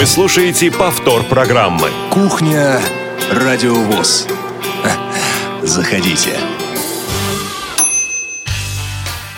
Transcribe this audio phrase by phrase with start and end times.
[0.00, 1.90] Вы слушаете повтор программы.
[2.10, 2.80] Кухня
[3.30, 4.26] Радиовоз.
[5.62, 6.38] Заходите.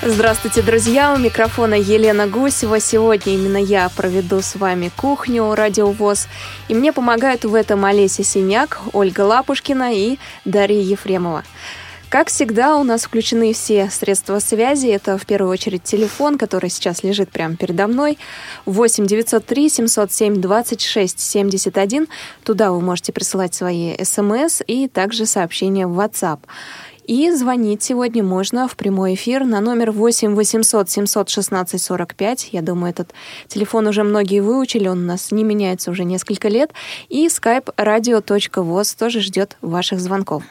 [0.02, 1.14] Здравствуйте, друзья!
[1.14, 2.78] У микрофона Елена Гусева.
[2.78, 6.28] Сегодня именно я проведу с вами кухню «Радиовоз».
[6.68, 11.42] И мне помогают в этом Олеся Синяк, Ольга Лапушкина и Дарья Ефремова.
[12.12, 14.86] Как всегда, у нас включены все средства связи.
[14.88, 18.18] Это в первую очередь телефон, который сейчас лежит прямо передо мной.
[18.66, 22.08] 8 903 707 26 71.
[22.44, 26.40] Туда вы можете присылать свои смс и также сообщения в WhatsApp.
[27.06, 32.48] И звонить сегодня можно в прямой эфир на номер 8 800 716 45.
[32.52, 33.14] Я думаю, этот
[33.48, 36.72] телефон уже многие выучили, он у нас не меняется уже несколько лет.
[37.08, 40.42] И skype radio.voz тоже ждет ваших звонков.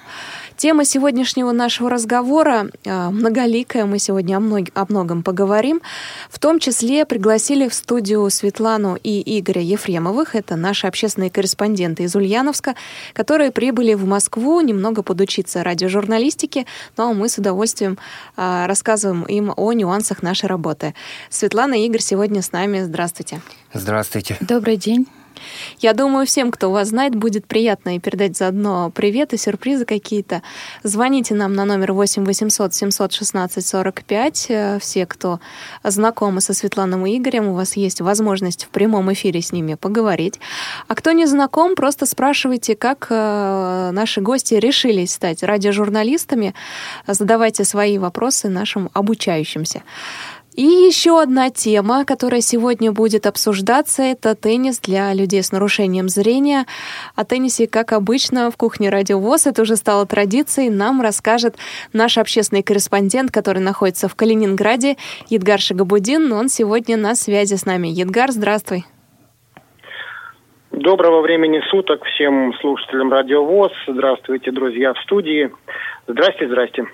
[0.62, 3.86] Тема сегодняшнего нашего разговора э, многоликая.
[3.86, 5.82] Мы сегодня о, мног, о многом поговорим.
[6.30, 10.36] В том числе пригласили в студию Светлану и Игоря Ефремовых.
[10.36, 12.76] Это наши общественные корреспонденты из Ульяновска,
[13.14, 16.68] которые прибыли в Москву немного подучиться радиожурналистике.
[16.96, 17.98] Ну а мы с удовольствием
[18.38, 20.94] э, рассказываем им о нюансах нашей работы.
[21.32, 22.84] Светлана и Игорь сегодня с нами.
[22.84, 23.42] Здравствуйте.
[23.74, 24.38] Здравствуйте.
[24.42, 25.08] Добрый день.
[25.80, 30.42] Я думаю, всем, кто вас знает, будет приятно и передать заодно привет и сюрпризы какие-то.
[30.84, 34.52] Звоните нам на номер 8 800 716 45.
[34.80, 35.40] Все, кто
[35.84, 40.40] знакомы со Светланом и Игорем, у вас есть возможность в прямом эфире с ними поговорить.
[40.88, 46.54] А кто не знаком, просто спрашивайте, как э, наши гости решились стать радиожурналистами.
[47.08, 49.84] Задавайте свои вопросы нашим обучающимся.
[50.56, 56.66] И еще одна тема, которая сегодня будет обсуждаться, это теннис для людей с нарушением зрения.
[57.16, 61.56] О теннисе, как обычно, в кухне Радио ВОЗ, это уже стало традицией, нам расскажет
[61.94, 64.98] наш общественный корреспондент, который находится в Калининграде,
[65.30, 66.34] Едгар Шагабудин.
[66.34, 67.88] Он сегодня на связи с нами.
[67.88, 68.84] Едгар, здравствуй.
[70.72, 73.72] Доброго времени суток всем слушателям Радио ВОЗ.
[73.88, 75.50] Здравствуйте, друзья, в студии.
[76.08, 76.88] Здрасте, здрасте.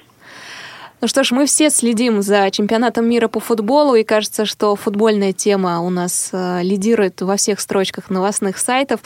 [1.00, 5.32] Ну что ж, мы все следим за чемпионатом мира по футболу, и кажется, что футбольная
[5.32, 9.02] тема у нас э, лидирует во всех строчках новостных сайтов.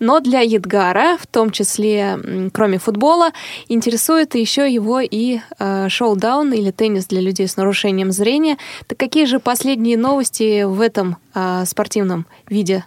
[0.00, 2.18] Но для Едгара, в том числе,
[2.52, 3.30] кроме футбола,
[3.68, 8.58] интересует еще его и э, шоу-даун или теннис для людей с нарушением зрения.
[8.86, 12.84] Так какие же последние новости в этом э, спортивном виде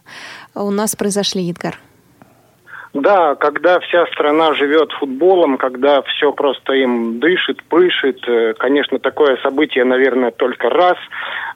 [0.53, 1.79] у нас произошли, Едгар?
[2.93, 9.37] Да, когда вся страна живет футболом, когда все просто им дышит, пышет, э, конечно, такое
[9.37, 10.97] событие, наверное, только раз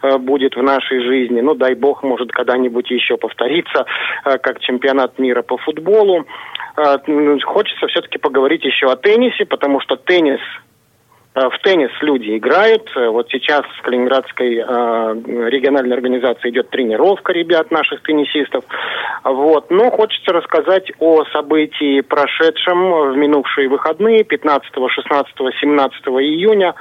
[0.02, 1.42] э, будет в нашей жизни.
[1.42, 3.86] Ну, дай бог, может, когда-нибудь еще повторится,
[4.26, 6.26] э, как чемпионат мира по футболу.
[7.44, 10.42] Хочется все-таки поговорить еще о теннисе, потому что теннис
[11.38, 12.90] в теннис люди играют.
[12.96, 14.62] Э, вот сейчас в Калининградской э,
[15.50, 18.64] региональной организации идет тренировка ребят, наших теннисистов.
[19.24, 19.70] Вот.
[19.70, 26.74] Но хочется рассказать о событии, прошедшем в минувшие выходные 15, 16, 17 июня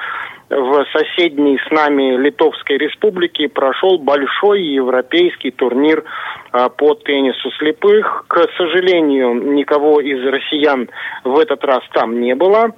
[0.48, 6.04] в соседней с нами Литовской Республике прошел большой европейский турнир
[6.52, 8.24] по теннису слепых.
[8.28, 10.88] К сожалению, никого из россиян
[11.24, 12.72] в этот раз там не было.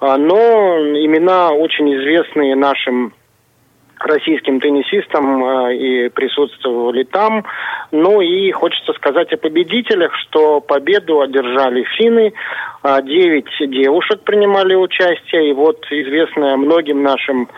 [0.00, 3.12] А, но имена очень известные нашим
[4.06, 7.44] российским теннисистам а, и присутствовали там.
[7.90, 12.32] Ну и хочется сказать о победителях, что победу одержали финны.
[12.82, 15.50] А, девять девушек принимали участие.
[15.50, 17.48] И вот известная многим нашим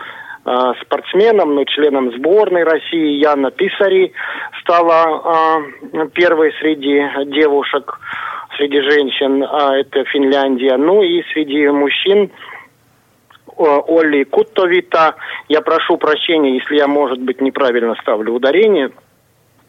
[0.83, 4.13] спортсменам, ну, членам сборной России Яна Писари
[4.61, 5.63] стала
[6.13, 7.01] первой среди
[7.31, 7.99] девушек
[8.57, 10.77] среди женщин а, это Финляндия.
[10.77, 12.31] Ну и среди мужчин
[13.57, 15.15] Олли Куттовита,
[15.47, 18.91] я прошу прощения, если я, может быть, неправильно ставлю ударение,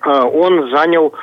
[0.00, 1.14] а, он занял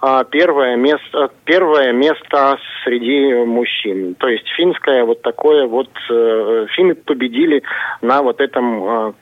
[0.00, 4.14] а, первое место, первое место среди мужчин.
[4.14, 7.62] То есть финское вот такое вот, э, финны победили
[8.00, 9.14] на вот этом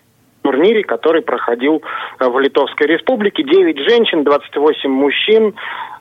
[0.42, 1.82] турнире, который проходил
[2.20, 3.42] в Литовской Республике.
[3.42, 5.54] 9 женщин, 28 мужчин.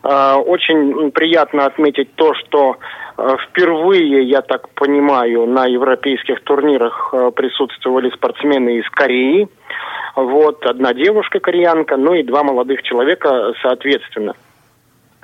[0.03, 2.77] Очень приятно отметить то, что
[3.17, 9.47] впервые, я так понимаю, на европейских турнирах а, присутствовали спортсмены из Кореи.
[10.15, 14.33] Вот, одна девушка кореянка, ну и два молодых человека, соответственно.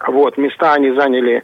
[0.07, 1.44] Вот, места они заняли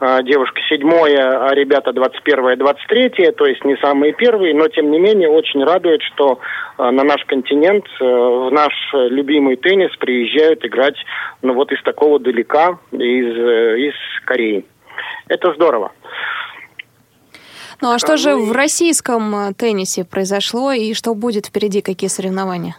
[0.00, 4.68] а, девушка седьмое, а ребята двадцать первое, двадцать третье, то есть не самые первые, но
[4.68, 6.40] тем не менее очень радует, что
[6.78, 10.96] на наш континент, э, в наш любимый теннис приезжают играть,
[11.42, 13.94] ну вот из такого далека, из, э, из
[14.24, 14.64] Кореи.
[15.28, 15.92] Это здорово.
[17.80, 22.76] Ну а что же в российском э, теннисе произошло и что будет впереди, какие соревнования?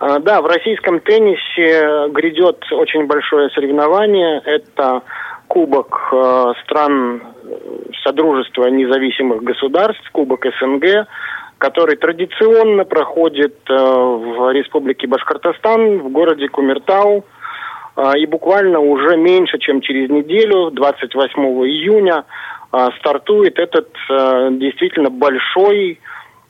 [0.00, 4.40] Да, в российском теннисе грядет очень большое соревнование.
[4.46, 5.02] Это
[5.46, 6.14] Кубок
[6.64, 7.22] стран
[8.02, 11.06] Содружества независимых государств, Кубок СНГ,
[11.58, 17.24] который традиционно проходит в Республике Башкортостан, в городе Кумертау.
[18.16, 22.24] И буквально уже меньше, чем через неделю, 28 июня,
[22.98, 23.88] стартует этот
[24.58, 25.98] действительно большой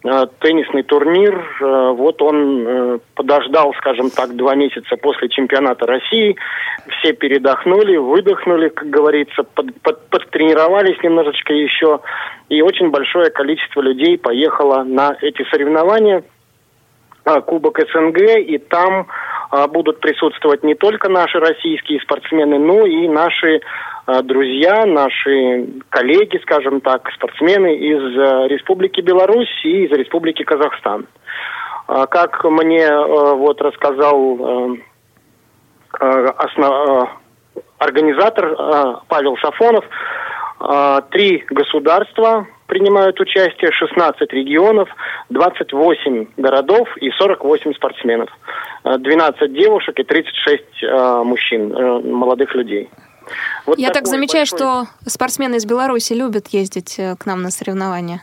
[0.02, 1.44] теннисный турнир.
[1.60, 6.36] Вот он э, подождал, скажем так, два месяца после чемпионата России.
[6.88, 12.00] Все передохнули, выдохнули, как говорится, под, под, подтренировались немножечко еще.
[12.48, 16.22] И очень большое количество людей поехало на эти соревнования.
[17.46, 19.06] Кубок СНГ, и там
[19.70, 23.60] будут присутствовать не только наши российские спортсмены, но и наши
[24.10, 31.06] Э, друзья, наши коллеги, скажем так, спортсмены из э, Республики Беларусь и из Республики Казахстан.
[31.86, 34.78] Как мне вот рассказал
[35.90, 37.10] основ...
[37.78, 39.84] организатор Павел Сафонов,
[41.10, 44.88] три государства принимают участие, 16 регионов,
[45.30, 48.30] 28 городов и 48 спортсменов,
[48.84, 50.64] 12 девушек и 36
[51.24, 51.68] мужчин,
[52.16, 52.88] молодых людей.
[53.66, 54.58] Вот Я так замечаю, большой...
[54.58, 58.22] что спортсмены из Беларуси любят ездить э, к нам на соревнования.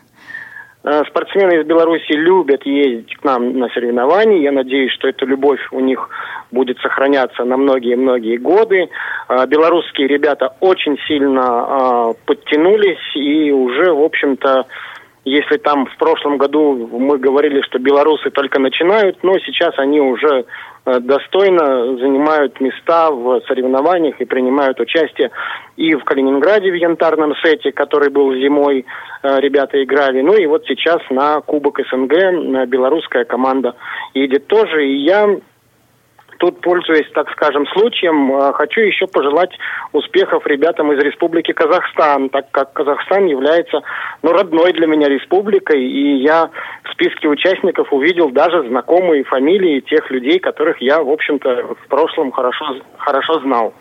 [0.89, 4.39] Э, спортсмены из Беларуси любят ездить к нам на соревнования.
[4.39, 6.10] Я надеюсь, что эта любовь у них
[6.50, 8.88] будет сохраняться на многие-многие годы.
[9.28, 14.66] Э, белорусские ребята очень сильно подтянулись и уже, в общем-то,
[15.29, 20.45] если там в прошлом году мы говорили, что белорусы только начинают, но сейчас они уже
[20.88, 25.31] Э, достойно занимают места в соревнованиях и принимают участие
[25.75, 28.85] и в Калининграде в янтарном сете, который был зимой,
[29.21, 30.21] э, ребята играли.
[30.21, 33.75] Ну и вот сейчас на Кубок СНГ э, белорусская команда
[34.13, 34.88] едет тоже.
[34.88, 35.27] И я
[36.38, 39.51] Тут, пользуясь, так скажем, случаем, э, хочу еще пожелать
[39.92, 43.81] успехов ребятам из Республики Казахстан, так как Казахстан является
[44.22, 46.50] ну, родной для меня республикой, и я
[46.84, 52.31] в списке участников увидел даже знакомые фамилии тех людей, которых я, в общем-то, в прошлом
[52.31, 52.66] хорошо,
[52.98, 53.74] хорошо знал.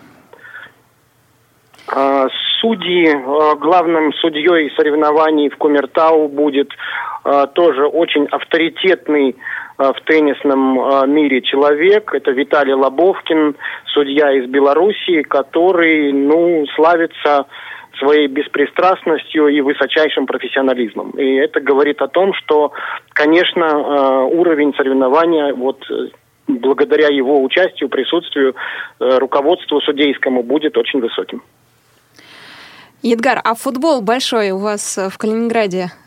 [1.88, 2.26] А,
[2.60, 6.70] судьи, э, главным судьей соревнований в Кумертау будет
[7.24, 9.36] э, тоже очень авторитетный
[9.78, 12.14] в теннисном э, мире человек.
[12.14, 13.56] Это Виталий Лобовкин,
[13.86, 17.46] судья из Белоруссии, который, ну, славится
[17.98, 21.10] своей беспристрастностью и высочайшим профессионализмом.
[21.12, 22.72] И это говорит о том, что,
[23.10, 25.84] конечно, э, уровень соревнования вот
[26.46, 28.54] благодаря его участию, присутствию,
[29.00, 31.42] руководству судейскому будет очень высоким.
[33.02, 36.05] Едгар, а футбол большой у вас в Калининграде э,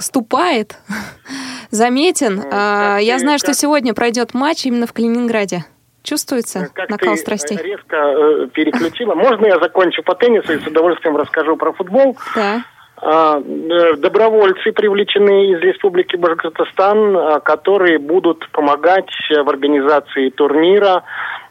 [0.00, 0.78] ступает?
[1.70, 2.42] заметен.
[2.50, 5.64] А, я знаю, что сегодня пройдет матч именно в Калининграде.
[6.02, 7.58] Чувствуется как накал ты страстей?
[7.58, 9.14] резко э, переключила.
[9.14, 12.16] Можно я закончу по теннису и с удовольствием расскажу про футбол?
[12.34, 12.62] Да.
[13.00, 21.02] А, э, добровольцы привлечены из Республики Башкортостан, а, которые будут помогать в организации турнира.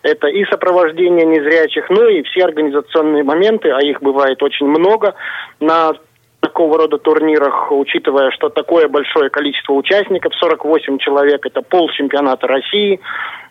[0.02, 5.14] Это и сопровождение незрячих, ну и все организационные моменты, а их бывает очень много
[5.60, 5.94] на
[6.40, 13.00] такого рода турнирах, учитывая, что такое большое количество участников, 48 человек, это пол чемпионата России,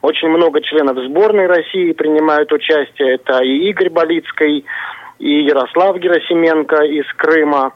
[0.03, 4.65] очень много членов сборной России принимают участие, это и Игорь Болицкий,
[5.19, 7.73] и Ярослав Герасименко из Крыма,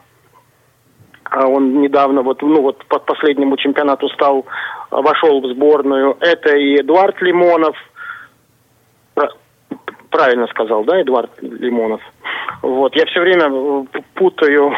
[1.31, 4.45] а он недавно вот, ну вот по последнему чемпионату стал,
[4.91, 6.17] вошел в сборную.
[6.19, 7.75] Это и Эдуард Лимонов,
[10.11, 12.01] правильно сказал, да, Эдуард Лимонов.
[12.61, 14.73] Вот, я все время путаю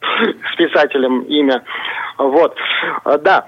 [0.52, 1.62] с писателем имя.
[2.18, 2.56] Вот,
[3.04, 3.46] да.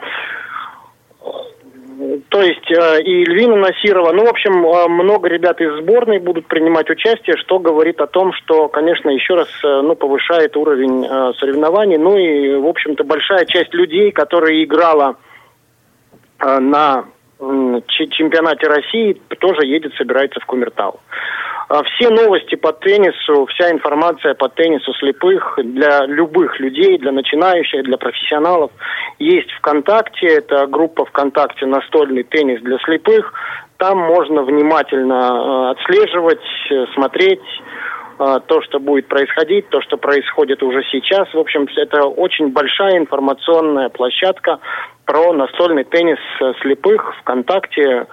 [2.28, 6.46] То есть э, и Львина Насирова, ну, в общем, э, много ребят из сборной будут
[6.46, 11.06] принимать участие, что говорит о том, что, конечно, еще раз, э, ну, повышает уровень
[11.38, 11.96] соревнований.
[11.96, 15.16] Ну и, в общем-то, большая часть людей, которая играла
[16.38, 17.06] на
[17.88, 21.00] чемпионате России, тоже едет, собирается в Кумертау.
[21.68, 27.82] А все новости по теннису, вся информация по теннису слепых для любых людей, для начинающих,
[27.82, 28.70] для профессионалов
[29.18, 30.26] есть ВКонтакте.
[30.28, 33.32] Это группа ВКонтакте «Настольный теннис для слепых».
[33.78, 37.42] Там можно внимательно э, отслеживать, э, смотреть
[38.18, 41.32] то, что будет происходить, то, что происходит уже сейчас.
[41.34, 44.58] В общем, это очень большая информационная площадка
[45.04, 46.18] про настольный теннис
[46.62, 48.06] слепых ВКонтакте.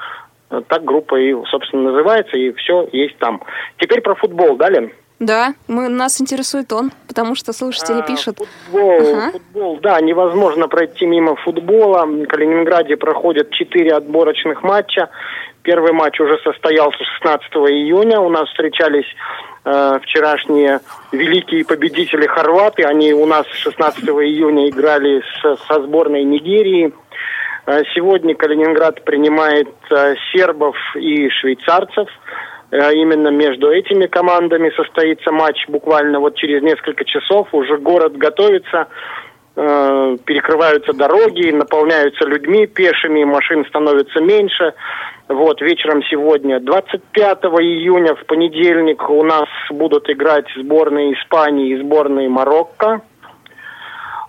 [0.67, 3.41] Так группа и, собственно, называется, и все есть там.
[3.77, 4.91] Теперь про футбол, да, Лен?
[5.19, 8.39] Да, мы, нас интересует он, потому что слушатели а, пишут.
[8.65, 9.31] Футбол, ага.
[9.31, 12.05] футбол, да, невозможно пройти мимо футбола.
[12.05, 15.09] В Калининграде проходят четыре отборочных матча.
[15.61, 18.19] Первый матч уже состоялся 16 июня.
[18.19, 19.05] У нас встречались
[19.65, 20.79] э, вчерашние
[21.11, 22.83] великие победители хорваты.
[22.83, 26.93] Они у нас 16 июня играли с, со сборной Нигерии.
[27.65, 32.09] Э, сегодня Калининград принимает э, сербов и швейцарцев.
[32.71, 37.49] Именно между этими командами состоится матч буквально вот через несколько часов.
[37.51, 38.87] Уже город готовится,
[39.53, 44.73] перекрываются дороги, наполняются людьми пешими, машин становится меньше.
[45.29, 52.27] Вот, вечером сегодня, 25 июня, в понедельник, у нас будут играть сборные Испании и сборные
[52.27, 53.01] Марокко.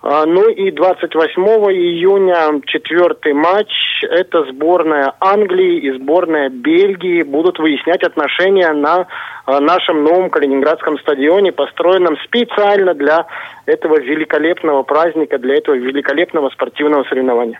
[0.07, 1.41] А, ну и 28
[1.73, 3.69] июня четвертый матч.
[4.03, 9.07] Это сборная Англии и сборная Бельгии будут выяснять отношения на
[9.45, 13.25] а, нашем новом Калининградском стадионе, построенном специально для
[13.65, 17.59] этого великолепного праздника, для этого великолепного спортивного соревнования.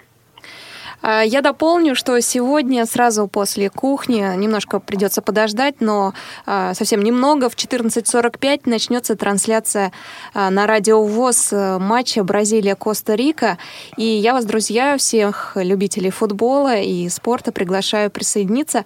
[1.07, 6.15] А, я дополню, что сегодня сразу после кухни, немножко придется подождать, но
[6.47, 9.91] а, совсем немного, в 14.45 начнется трансляция
[10.33, 13.59] а, на радио ВОЗ э, матча Бразилия-Коста-Рика.
[13.97, 18.83] И я вас, друзья, всех любителей футбола и спорта приглашаю присоединиться.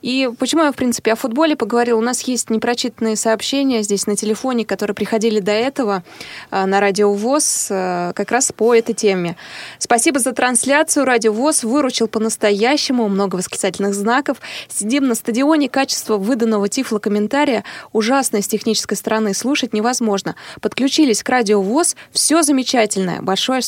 [0.00, 1.98] И почему я, в принципе, о футболе поговорила?
[1.98, 6.02] У нас есть непрочитанные сообщения здесь на телефоне, которые приходили до этого
[6.50, 9.36] на радио ВОЗ э, как раз по этой теме.
[9.78, 11.04] Спасибо за трансляцию.
[11.04, 14.38] Радио ВОЗ Вопрос выручил по-настоящему, много восклицательных знаков.
[14.68, 20.36] Сидим на стадионе, качество выданного тифлокомментария ужасное с технической стороны, слушать невозможно.
[20.60, 23.22] Подключились к радио ВОЗ, все замечательное.
[23.22, 23.62] Большое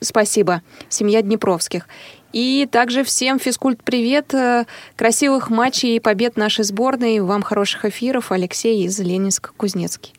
[0.00, 0.62] спасибо.
[0.88, 1.88] Семья Днепровских.
[2.32, 4.64] И также всем физкульт-привет, э,
[4.96, 7.20] красивых матчей и побед нашей сборной.
[7.20, 8.32] Вам хороших эфиров.
[8.32, 10.12] Алексей из Ленинска-Кузнецкий.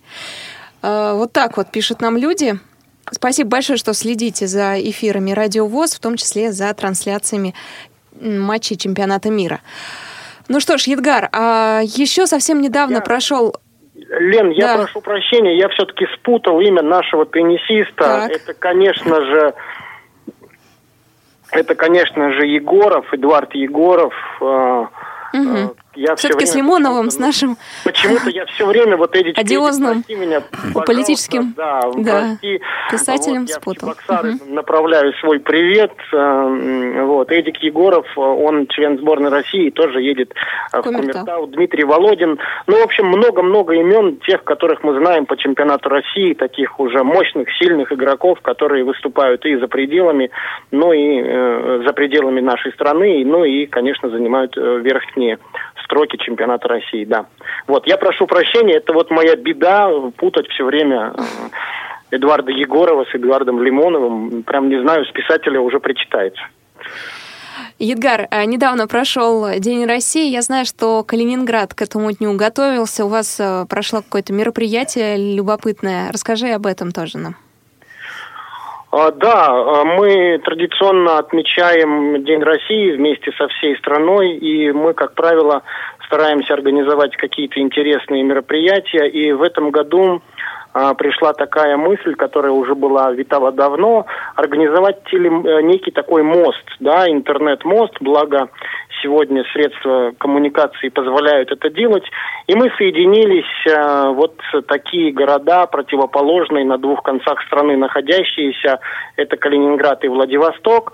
[0.82, 2.60] Э, вот так вот пишут нам люди.
[3.12, 7.54] Спасибо большое, что следите за эфирами Радио ВОЗ, в том числе за трансляциями
[8.20, 9.62] матчей чемпионата мира.
[10.50, 13.02] Ну что ж, Едгар, а еще совсем недавно я...
[13.02, 13.56] прошел
[13.96, 14.84] Лен, я да.
[14.84, 18.04] прошу прощения, я все-таки спутал имя нашего теннисиста.
[18.04, 18.32] Так.
[18.32, 19.54] Это, конечно же,
[21.52, 24.14] это, конечно же, Егоров, Эдуард Егоров.
[25.34, 27.58] Угу я Все-таки с Лимоновым, с нашим...
[27.84, 29.38] Почему-то я все время вот эти...
[29.38, 30.42] Одиозным, меня,
[30.86, 32.38] политическим да, да,
[32.92, 33.94] писателем вот, спутал.
[34.08, 34.54] Я угу.
[34.54, 35.92] направляю свой привет.
[36.14, 40.34] Э, вот, Эдик Егоров, он член сборной России, тоже едет
[40.72, 41.48] в Кумертау.
[41.48, 42.38] Дмитрий Володин.
[42.68, 47.48] Ну, в общем, много-много имен тех, которых мы знаем по чемпионату России, таких уже мощных,
[47.60, 50.30] сильных игроков, которые выступают и за пределами,
[50.72, 55.40] ну и э, за пределами нашей страны, ну и, конечно, занимают э, верхние
[55.88, 57.26] строки чемпионата России, да.
[57.66, 63.16] Вот, я прошу прощения, это вот моя беда, путать все время э, Эдуарда Егорова с
[63.16, 64.44] Эдуардом Лимоновым.
[64.44, 66.42] Прям не знаю, с писателя уже причитается.
[67.80, 70.30] Едгар, э, недавно прошел День России.
[70.30, 73.06] Я знаю, что Калининград к этому дню готовился.
[73.06, 76.12] У вас э, прошло какое-то мероприятие любопытное.
[76.12, 77.36] Расскажи об этом тоже нам.
[78.90, 85.14] А, да, а, мы традиционно отмечаем День России вместе со всей страной, и мы, как
[85.14, 85.64] правило,
[86.06, 89.08] стараемся организовать какие-то интересные мероприятия.
[89.10, 90.22] И в этом году
[90.74, 96.64] а, пришла такая мысль, которая уже была витала давно, организовать теле, э, некий такой мост,
[96.80, 98.50] да, интернет-мост, благо
[99.02, 102.04] сегодня средства коммуникации позволяют это делать.
[102.48, 108.80] И мы соединились, э, вот такие города, противоположные на двух концах страны находящиеся,
[109.16, 110.94] это Калининград и Владивосток.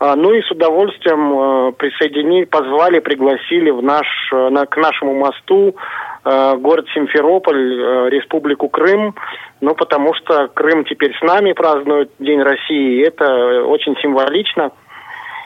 [0.00, 5.14] А, ну и с удовольствием э, присоединили, позвали, пригласили в наш, э, на, к нашему
[5.14, 5.74] мосту
[6.24, 9.14] город Симферополь, Республику Крым,
[9.62, 14.72] ну потому что Крым теперь с нами празднует День России, и это очень символично.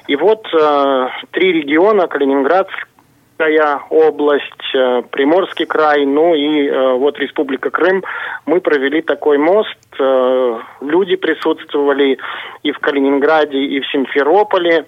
[0.08, 7.70] И вот э, три региона, Калининградская область, э, Приморский край, ну и э, вот Республика
[7.70, 8.02] Крым,
[8.46, 9.78] мы провели такой мост.
[9.98, 12.18] Э, люди присутствовали
[12.62, 14.86] и в Калининграде, и в Симферополе.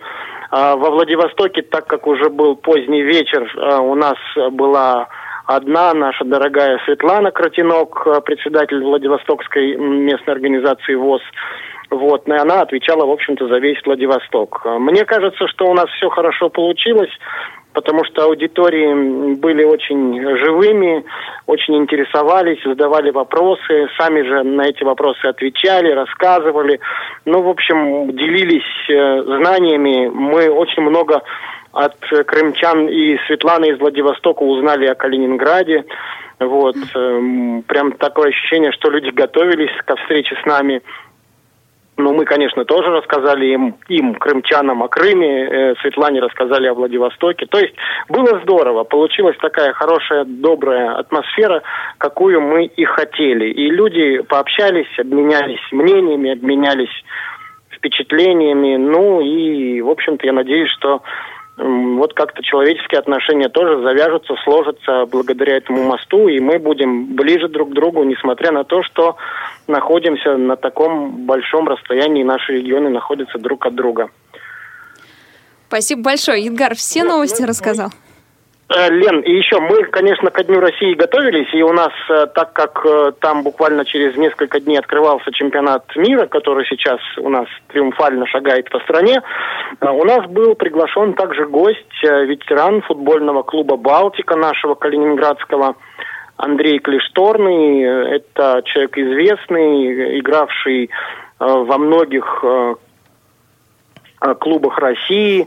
[0.50, 4.16] Э, во Владивостоке, так как уже был поздний вечер, э, у нас
[4.52, 5.08] была
[5.46, 11.22] одна наша дорогая Светлана Кротинок, э, председатель Владивостокской местной организации ВОЗ.
[11.96, 14.64] Вот, и она отвечала, в общем-то, за весь Владивосток.
[14.64, 17.10] Мне кажется, что у нас все хорошо получилось,
[17.72, 21.04] потому что аудитории были очень живыми,
[21.46, 26.80] очень интересовались, задавали вопросы, сами же на эти вопросы отвечали, рассказывали.
[27.26, 30.08] Ну, в общем, делились э, знаниями.
[30.08, 31.22] Мы очень много
[31.72, 31.96] от
[32.26, 35.84] крымчан и Светланы из Владивостока узнали о Калининграде.
[36.38, 40.82] Вот, эм, прям такое ощущение, что люди готовились ко встрече с нами.
[41.96, 47.46] Ну, мы, конечно, тоже рассказали им, им крымчанам, о Крыме, э, Светлане рассказали о Владивостоке.
[47.46, 47.74] То есть
[48.08, 51.62] было здорово, получилась такая хорошая, добрая атмосфера,
[51.98, 53.46] какую мы и хотели.
[53.46, 57.04] И люди пообщались, обменялись мнениями, обменялись
[57.70, 58.76] впечатлениями.
[58.76, 61.02] Ну и, в общем-то, я надеюсь, что
[61.56, 67.70] вот как-то человеческие отношения тоже завяжутся, сложатся благодаря этому мосту, и мы будем ближе друг
[67.70, 69.16] к другу, несмотря на то, что
[69.68, 74.10] находимся на таком большом расстоянии, наши регионы находятся друг от друга.
[75.68, 76.44] Спасибо большое.
[76.44, 77.90] Едгар все новости рассказал?
[78.68, 82.54] Э, Лен, и еще мы, конечно, ко Дню России готовились, и у нас, э, так
[82.54, 88.26] как э, там буквально через несколько дней открывался чемпионат мира, который сейчас у нас триумфально
[88.26, 89.22] шагает по стране,
[89.80, 95.76] у нас был приглашен также гость, ветеран футбольного клуба «Балтика» нашего калининградского,
[96.36, 97.82] Андрей Клишторный.
[98.16, 100.90] Это человек известный, игравший
[101.38, 102.44] во многих
[104.32, 105.46] клубах России,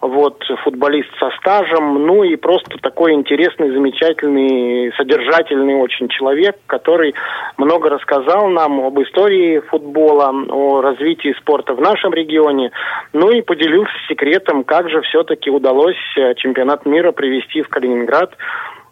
[0.00, 7.14] вот, футболист со стажем, ну и просто такой интересный, замечательный, содержательный очень человек, который
[7.56, 12.70] много рассказал нам об истории футбола, о развитии спорта в нашем регионе,
[13.12, 18.36] ну и поделился секретом, как же все-таки удалось э, чемпионат мира привести в Калининград.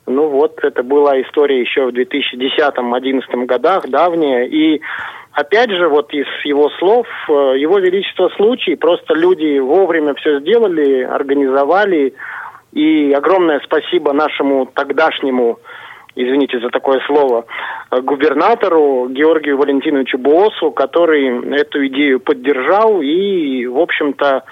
[0.06, 4.80] Ну вот, это была история еще в 2010-2011 годах, давняя, и
[5.32, 11.02] опять же, вот из его слов, э, его величество случай, просто люди вовремя все сделали,
[11.02, 12.14] организовали,
[12.72, 15.58] и огромное спасибо нашему тогдашнему,
[16.14, 17.44] извините за такое слово,
[17.90, 24.44] э, губернатору Георгию Валентиновичу Боосу, который эту идею поддержал и, в общем-то,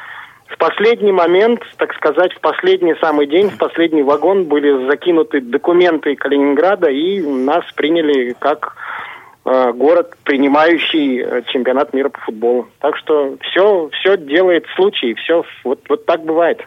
[0.46, 6.16] в последний момент, так сказать, в последний самый день, в последний вагон были закинуты документы
[6.16, 8.76] Калининграда, и нас приняли как
[9.46, 12.66] Э, город, принимающий э, чемпионат мира по футболу.
[12.80, 16.62] Так что все, все делает случай, все вот, вот так бывает.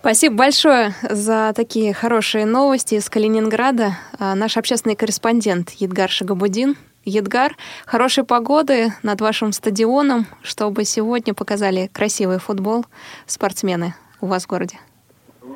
[0.00, 3.92] Спасибо большое за такие хорошие новости из Калининграда.
[4.18, 6.76] А, наш общественный корреспондент Едгар Шагабудин.
[7.08, 12.84] Едгар, хорошей погоды над вашим стадионом, чтобы сегодня показали красивый футбол
[13.26, 14.78] спортсмены у вас в городе.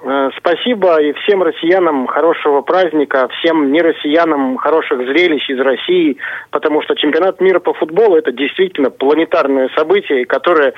[0.00, 6.16] Э, спасибо и всем россиянам хорошего праздника, всем не россиянам хороших зрелищ из России,
[6.50, 10.72] потому что чемпионат мира по футболу это действительно планетарное событие, которое,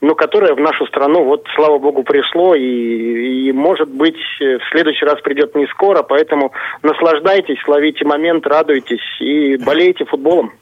[0.00, 5.04] ну, которое в нашу страну, вот, слава богу, пришло и, и, может быть, в следующий
[5.04, 6.52] раз придет не скоро, поэтому
[6.82, 10.52] наслаждайтесь, ловите момент, радуйтесь и болейте футболом.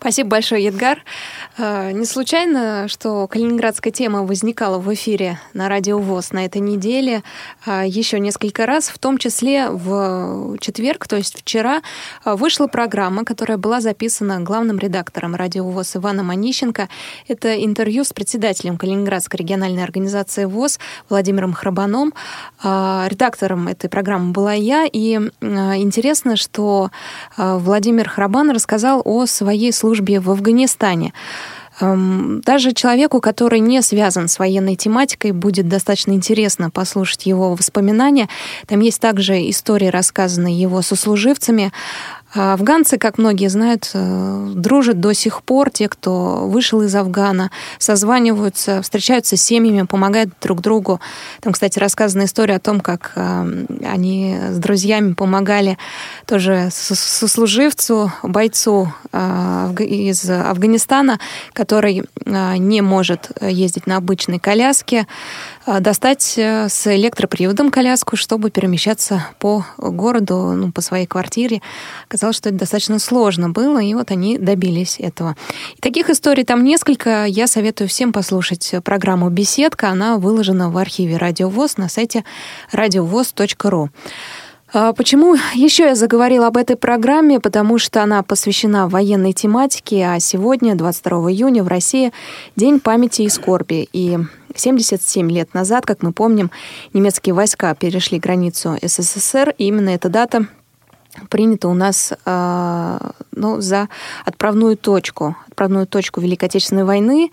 [0.00, 1.02] Спасибо большое, Едгар.
[1.56, 7.24] Э, не случайно, что калининградская тема возникала в эфире на Радио ВОЗ на этой неделе
[7.66, 11.82] э, еще несколько раз, в том числе в четверг, то есть вчера,
[12.24, 16.88] э, вышла программа, которая была записана главным редактором Радио ВОЗ Иваном Онищенко.
[17.26, 22.14] Это интервью с председателем Калининградской региональной организации ВОЗ Владимиром Храбаном.
[22.62, 26.90] Редактором этой программы была я, и интересно, что
[27.36, 31.14] Владимир Храбан рассказал о своей службе службе в Афганистане.
[31.80, 38.28] Эм, даже человеку, который не связан с военной тематикой, будет достаточно интересно послушать его воспоминания.
[38.66, 41.72] Там есть также истории, рассказанные его сослуживцами.
[42.34, 45.70] А афганцы, как многие знают, э, дружат до сих пор.
[45.70, 51.00] Те, кто вышел из Афгана, созваниваются, встречаются с семьями, помогают друг другу.
[51.40, 55.78] Там, кстати, рассказана история о том, как э, они с друзьями помогали
[56.26, 61.18] тоже сослуживцу, бойцу э, из Афганистана,
[61.54, 65.06] который не может ездить на обычной коляске,
[65.80, 71.60] достать с электроприводом коляску, чтобы перемещаться по городу, ну, по своей квартире
[72.08, 75.36] оказалось, что это достаточно сложно было, и вот они добились этого.
[75.76, 77.24] И таких историй там несколько.
[77.24, 79.88] Я советую всем послушать программу «Беседка».
[79.88, 82.24] Она выложена в архиве «Радио ВОЗ» на сайте
[82.72, 83.90] радиовоз.ру.
[84.70, 87.40] А почему еще я заговорила об этой программе?
[87.40, 92.12] Потому что она посвящена военной тематике, а сегодня, 22 июня, в России
[92.54, 93.88] День памяти и скорби.
[93.94, 94.18] И
[94.58, 96.50] 77 лет назад, как мы помним,
[96.92, 100.46] немецкие войска перешли границу СССР, и именно эта дата
[101.28, 102.98] принято у нас э,
[103.32, 103.88] ну, за
[104.24, 107.30] отправную точку, отправную точку Великой Отечественной войны.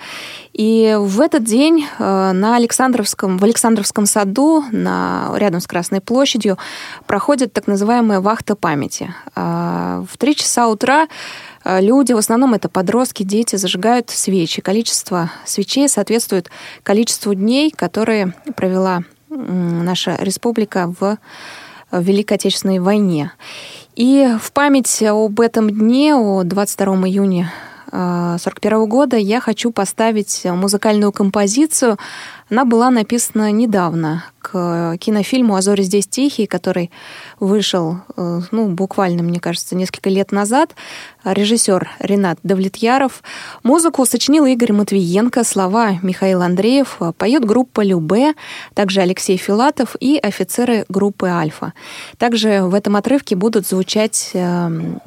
[0.54, 6.58] И в этот день э, на Александровском, в Александровском саду, на, рядом с Красной площадью,
[7.06, 9.14] проходит так называемая вахта памяти.
[9.36, 11.08] Э, в три часа утра
[11.66, 14.62] люди, в основном это подростки, дети, зажигают свечи.
[14.62, 16.52] Количество свечей соответствует
[16.84, 21.18] количеству дней, которые провела наша республика в
[21.92, 23.32] в Великой Отечественной войне.
[23.96, 27.52] И в память об этом дне, о 22 июня
[27.96, 31.98] 1941 года я хочу поставить музыкальную композицию.
[32.50, 36.92] Она была написана недавно к кинофильму «А здесь тихие», который
[37.40, 40.76] вышел, э, ну, буквально, мне кажется, несколько лет назад.
[41.24, 43.24] Режиссер Ренат Давлетьяров.
[43.64, 47.00] Музыку сочинил Игорь Матвиенко, слова Михаил Андреев.
[47.18, 48.34] Поет группа «Любе»,
[48.76, 51.74] также Алексей Филатов и офицеры группы «Альфа».
[52.20, 55.02] Также в этом отрывке будут звучать эм,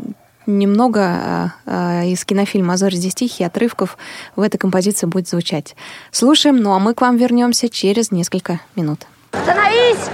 [0.48, 3.96] немного а, а, из кинофильма «Азор здесь тихий» отрывков
[4.34, 5.76] в этой композиции будет звучать.
[6.10, 9.06] Слушаем, ну а мы к вам вернемся через несколько минут.
[9.30, 10.08] Становись!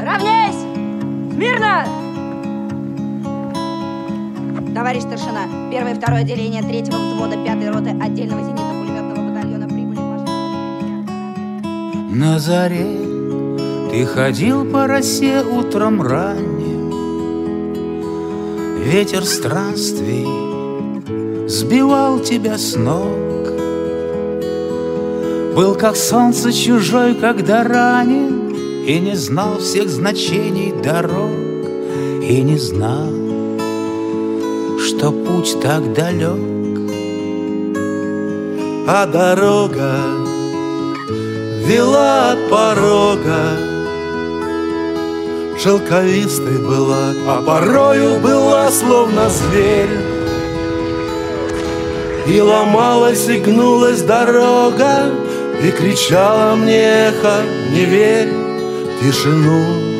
[0.00, 0.62] Равняйсь!
[1.36, 1.84] Мирно!
[4.74, 10.00] Товарищ старшина, первое и второе отделение третьего взвода пятой роты отдельного зенитно-пулеметного батальона прибыли
[12.16, 12.86] На заре
[13.90, 16.81] ты ходил по росе утром ранним
[18.84, 20.26] Ветер странствий
[21.48, 23.46] сбивал тебя с ног.
[25.54, 28.50] Был как солнце чужой, когда ранен
[28.84, 31.30] И не знал всех значений дорог
[32.22, 33.12] И не знал,
[34.80, 36.40] что путь так далек.
[38.88, 39.94] А дорога
[41.68, 43.71] вела от порога
[45.58, 49.98] шелковистой была, а порою была словно зверь.
[52.26, 55.10] И ломалась и гнулась дорога,
[55.62, 58.32] и кричала мне эхо, не верь
[59.00, 59.92] тишину.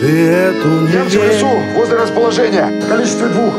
[0.00, 3.54] Ты эту не Я в лесу, возле расположения, количестве двух.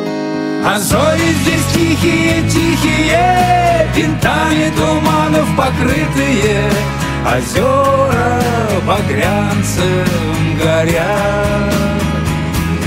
[0.65, 6.69] А зори здесь тихие, тихие, Винтами туманов покрытые,
[7.25, 8.41] Озера
[8.85, 11.73] багрянцем горят.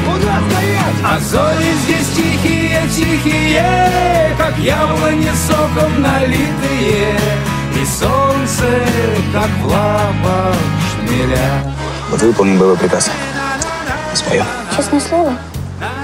[0.05, 1.01] Куда стоять?
[1.03, 7.18] А зори здесь тихие, тихие, Как яблони соком налитые,
[7.75, 8.85] И солнце,
[9.33, 10.57] как в лапах
[10.92, 11.75] шмеля.
[12.11, 13.11] Вот выполним боевой приказ.
[14.12, 14.44] Споем.
[14.77, 15.33] Честное слово?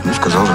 [0.05, 0.53] Ну, сказал же.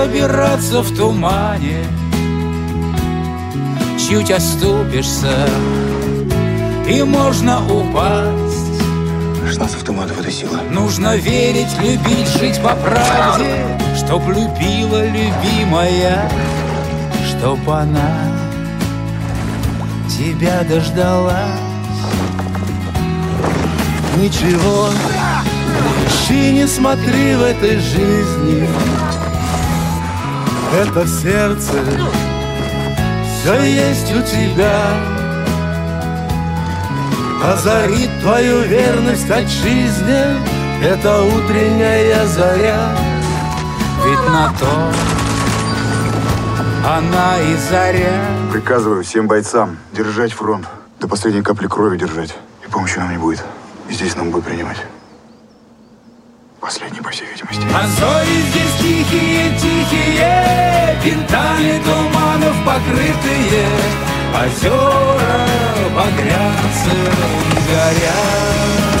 [0.00, 1.84] Пробираться в тумане.
[3.98, 5.46] Чуть оступишься,
[6.88, 8.82] и можно упасть.
[9.54, 10.60] Шанс автомата в этой сила.
[10.70, 16.30] Нужно верить, любить, жить по правде Чтоб любила любимая
[17.28, 18.28] Чтоб она
[20.08, 21.34] тебя дождалась.
[24.16, 24.88] Ничего
[26.06, 29.09] ищи, не смотри в этой жизни
[30.72, 31.72] Это сердце
[33.40, 34.92] все есть у тебя
[37.42, 40.36] Озарит твою верность отчизне
[40.84, 42.88] Это утренняя заря
[44.04, 44.92] Ведь на то
[46.86, 50.66] она и заря Приказываю всем бойцам держать фронт.
[50.98, 52.36] До последней капли крови держать.
[52.66, 53.44] И помощи нам не будет.
[53.88, 54.78] И здесь нам будут принимать.
[56.60, 57.62] Последний, по всей видимости.
[57.74, 63.66] А зори здесь тихие, тихие, Винтами туманов покрытые,
[64.34, 65.46] Озера
[65.96, 67.14] багрянцем
[67.66, 69.00] горят.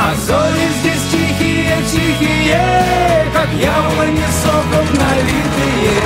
[0.00, 6.00] А зори здесь тихие, тихие, Как яблони соком налитые,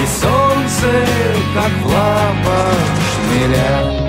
[0.00, 1.06] И солнце,
[1.54, 2.76] как в лапах
[3.16, 4.05] шмеля.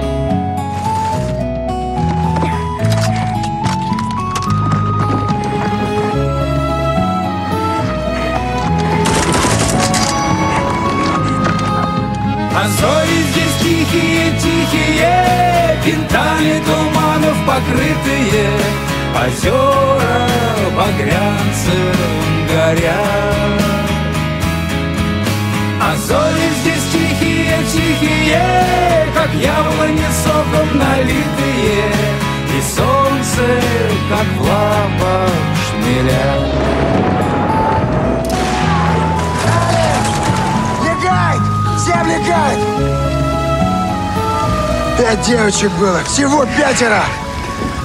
[12.60, 18.50] А зори здесь тихие, тихие, Винтами туманов покрытые,
[19.14, 20.28] Озера
[20.76, 21.96] багрянцем
[22.50, 23.62] горят.
[25.80, 31.92] А зори здесь тихие, тихие, Как яблони соком налитые,
[32.58, 33.62] И солнце,
[34.10, 35.30] как в лапах
[35.68, 37.37] шмеля.
[41.88, 42.60] все облекает.
[44.98, 47.04] Пять девочек было, всего пятеро.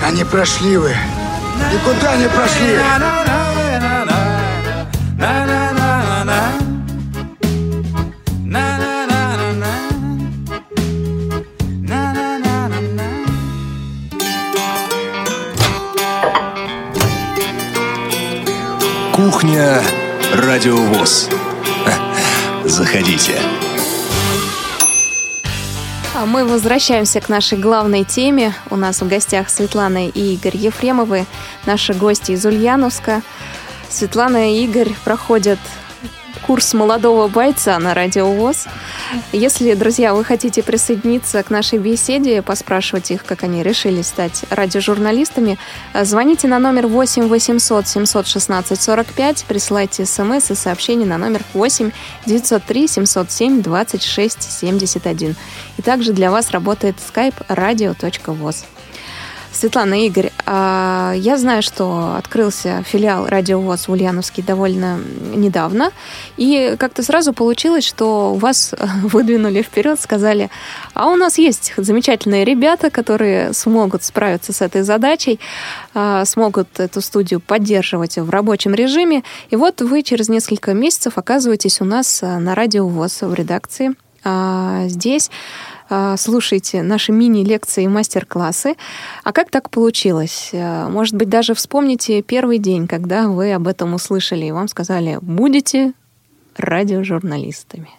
[0.04, 0.90] Они прошли вы.
[0.90, 2.78] И куда они прошли?
[19.12, 19.80] Кухня
[20.34, 21.28] Радиовоз.
[22.64, 23.61] Заходите.
[26.26, 28.54] Мы возвращаемся к нашей главной теме.
[28.70, 31.26] У нас в гостях Светлана и Игорь Ефремовы,
[31.66, 33.22] наши гости из Ульяновска.
[33.88, 35.58] Светлана и Игорь проходят
[36.46, 38.66] курс молодого бойца на Радио ВОЗ.
[39.32, 45.58] Если, друзья, вы хотите присоединиться к нашей беседе, поспрашивать их, как они решили стать радиожурналистами,
[46.02, 51.90] звоните на номер 8 800 716 45, присылайте смс и сообщения на номер 8
[52.26, 55.36] 903 707 26 71.
[55.78, 58.64] И также для вас работает skype radio.voz.
[59.52, 64.98] Светлана Игорь, а, я знаю, что открылся филиал Радио ВОЗ в Ульяновске довольно
[65.34, 65.92] недавно,
[66.36, 70.50] и как-то сразу получилось, что вас выдвинули вперед, сказали,
[70.94, 75.38] а у нас есть замечательные ребята, которые смогут справиться с этой задачей,
[75.94, 81.80] а, смогут эту студию поддерживать в рабочем режиме, и вот вы через несколько месяцев оказываетесь
[81.80, 83.94] у нас на Радио ВОЗ в редакции.
[84.24, 85.32] А, здесь а,
[86.16, 88.76] слушайте наши мини-лекции и мастер-классы.
[89.24, 90.50] А как так получилось?
[90.54, 95.18] А, может быть, даже вспомните первый день, когда вы об этом услышали, и вам сказали,
[95.20, 95.92] будете
[96.56, 97.90] радиожурналистами.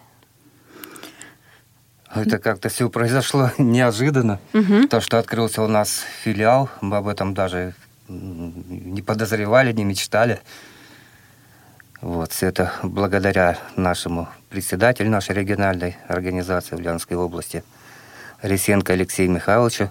[2.15, 4.39] Это как-то все произошло неожиданно.
[4.53, 4.87] Угу.
[4.87, 7.73] То, что открылся у нас филиал, мы об этом даже
[8.07, 10.39] не подозревали, не мечтали.
[12.01, 17.63] Вот, все это благодаря нашему председателю нашей региональной организации в Ульяновской области–
[18.43, 19.89] Ресенко Алексею Михайловичу.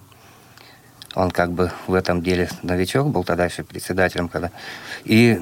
[1.15, 4.29] Он как бы в этом деле новичок, был тогда еще председателем.
[4.29, 4.51] Когда...
[5.05, 5.41] И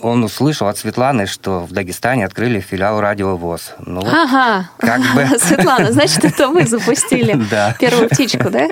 [0.00, 3.74] он услышал от Светланы, что в Дагестане открыли филиал Радио ВОЗ.
[3.84, 5.26] Ну, ага, как бы...
[5.38, 7.38] Светлана, значит, это вы запустили
[7.78, 8.68] первую птичку, да?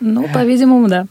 [0.00, 1.06] Ну, по-видимому, да.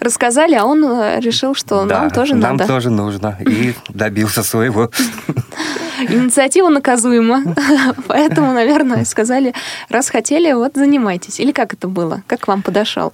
[0.00, 2.58] Рассказали, а он э, решил, что да, нам тоже нам надо.
[2.58, 3.36] нам тоже нужно.
[3.40, 4.90] И добился своего.
[6.00, 7.54] Инициатива наказуема.
[8.08, 9.54] Поэтому, наверное, сказали,
[9.88, 11.40] раз хотели, вот занимайтесь.
[11.40, 12.22] Или как это было?
[12.26, 13.12] Как к вам подошел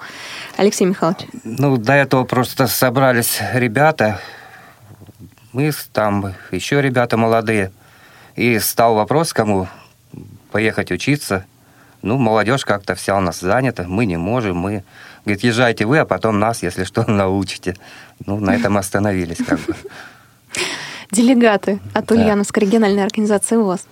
[0.56, 1.26] Алексей Михайлович?
[1.44, 4.20] Ну, до этого просто собрались ребята.
[5.52, 7.72] Мы там, еще ребята молодые.
[8.36, 9.68] И стал вопрос, кому
[10.50, 11.44] поехать учиться.
[12.02, 14.84] Ну, молодежь как-то вся у нас занята, мы не можем, мы...
[15.24, 17.76] Говорит, езжайте вы, а потом нас, если что, научите.
[18.24, 19.74] Ну, на этом остановились как бы
[21.10, 23.86] делегаты от Ульяновской региональной организации ВОЗ.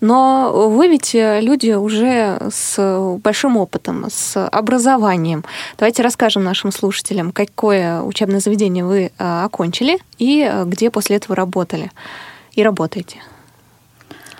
[0.00, 5.44] Но вы ведь э, люди уже с большим опытом, с образованием.
[5.78, 11.36] Давайте расскажем нашим слушателям, какое учебное заведение вы э, окончили и э, где после этого
[11.36, 11.90] работали
[12.52, 13.18] и работаете.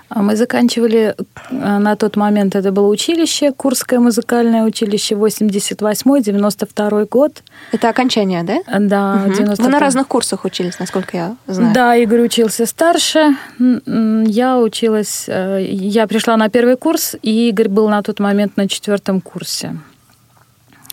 [0.09, 1.15] А мы заканчивали
[1.51, 7.43] э, на тот момент, это было училище, Курское музыкальное училище, 88-92 год.
[7.73, 8.59] Это окончание, да?
[8.79, 9.23] Да.
[9.27, 9.35] Угу.
[9.35, 9.65] 92.
[9.65, 11.75] Вы на разных курсах учились, насколько я знаю.
[11.75, 17.89] Да, Игорь учился старше, я училась, э, я пришла на первый курс, и Игорь был
[17.89, 19.77] на тот момент на четвертом курсе.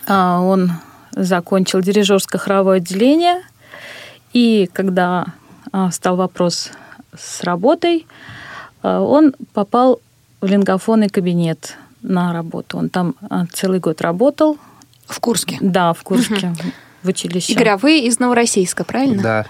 [0.08, 0.72] А, он
[1.12, 3.42] закончил дирижерско-хоровое отделение,
[4.34, 5.28] и когда
[5.72, 6.72] а, стал вопрос
[7.18, 8.06] с работой,
[8.86, 10.00] он попал
[10.42, 12.78] в лингофонный кабинет на работу.
[12.78, 14.58] Он там а, целый год работал.
[15.08, 15.58] В Курске?
[15.60, 16.72] Да, в Курске, угу.
[17.04, 17.54] в училище.
[17.54, 19.22] Игорь, а вы из Новороссийска, правильно?
[19.22, 19.46] Да.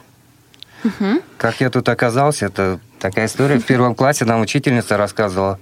[0.84, 1.21] Угу.
[1.38, 3.60] Как я тут оказался, это такая история.
[3.60, 5.60] В первом классе нам учительница рассказывала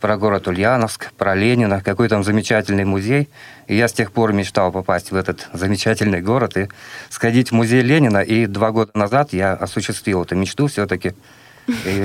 [0.00, 3.28] про город Ульяновск, про Ленина, какой там замечательный музей.
[3.66, 6.68] И я с тех пор мечтал попасть в этот замечательный город и
[7.10, 8.18] сходить в музей Ленина.
[8.18, 11.14] И два года назад я осуществил эту мечту все-таки.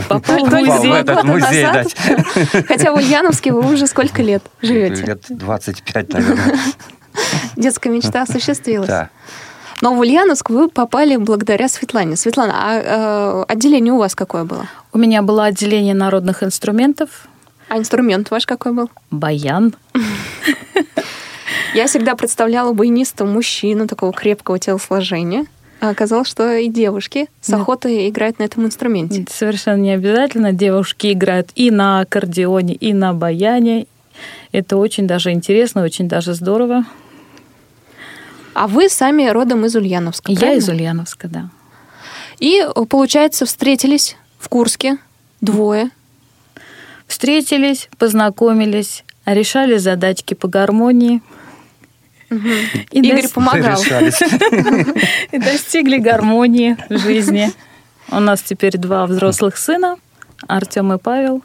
[0.10, 1.64] Попал, в этот музей.
[1.66, 1.88] Назад.
[2.68, 5.04] Хотя в Ульяновске вы уже сколько лет живете?
[5.04, 6.60] Лет 25, наверное.
[7.56, 8.88] Детская мечта осуществилась.
[8.88, 9.10] Да.
[9.82, 12.16] Но в Ульяновск вы попали благодаря Светлане.
[12.16, 14.68] Светлана, а э, отделение у вас какое было?
[14.92, 17.28] У меня было отделение народных инструментов.
[17.70, 18.90] А инструмент ваш какой был?
[19.12, 19.76] Баян.
[21.74, 25.46] Я всегда представляла баяниста мужчину такого крепкого телосложения.
[25.84, 27.60] А оказалось, что и девушки с Нет.
[27.60, 29.26] охотой играют на этом инструменте.
[29.30, 30.54] Совершенно не обязательно.
[30.54, 33.88] Девушки играют и на аккордеоне, и на баяне.
[34.54, 36.86] Это очень даже интересно, очень даже здорово.
[38.54, 40.60] А вы сами родом из Ульяновска, Я правильно?
[40.62, 41.50] из Ульяновска, да.
[42.40, 45.00] И, получается, встретились в Курске
[45.42, 45.90] двое.
[47.08, 51.22] Встретились, познакомились, решали задачки по гармонии–
[52.92, 53.82] и Игорь помогал.
[55.32, 57.52] И достигли гармонии в жизни.
[58.10, 59.98] У нас теперь два взрослых сына,
[60.48, 61.44] Артем и Павел.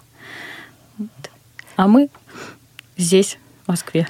[1.77, 2.09] А мы
[2.96, 4.09] здесь, в Москве.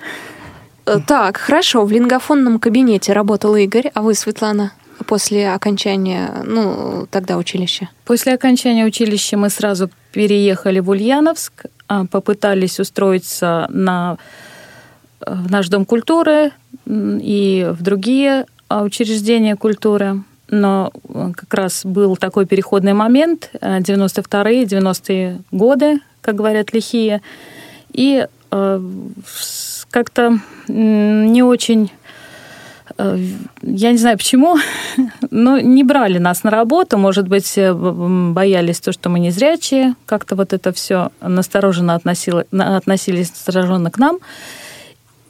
[0.86, 1.84] Э, так, хорошо.
[1.84, 4.72] В лингофонном кабинете работал Игорь, а вы, Светлана?
[5.06, 7.88] после окончания, ну, тогда училища?
[8.04, 14.18] После окончания училища мы сразу переехали в Ульяновск, а, попытались устроиться на
[15.20, 16.52] в наш Дом культуры
[16.86, 20.22] и в другие а, учреждения культуры.
[20.50, 27.20] Но э, как раз был такой переходный момент, 92-е, 90-е годы, как говорят лихие,
[27.92, 28.80] и э,
[29.90, 31.90] как-то не очень
[32.98, 33.16] Э,
[33.62, 34.56] я не знаю почему,
[35.30, 39.94] но не брали нас на работу, может быть, э, боялись то, что мы не зрячие,
[40.06, 44.18] как-то вот это все настороженно относило, относились настороженно к нам.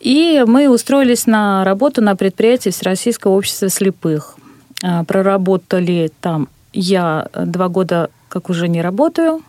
[0.01, 4.37] И мы устроились на работу на предприятии Всероссийского общества слепых.
[4.83, 9.43] А, проработали там я два года, как уже не работаю,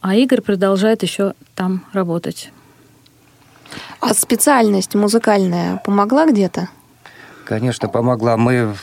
[0.00, 2.52] а Игорь продолжает еще там работать.
[4.00, 6.68] А специальность музыкальная помогла где-то?
[7.44, 8.36] Конечно, помогла.
[8.36, 8.74] Мы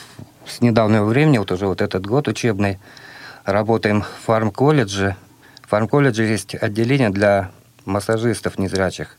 [0.48, 2.80] с недавнего времени, вот уже вот этот год учебный,
[3.44, 5.16] работаем в фарм-колледже.
[5.62, 7.52] В фарм-колледже есть отделение для
[7.86, 9.18] массажистов незрячих.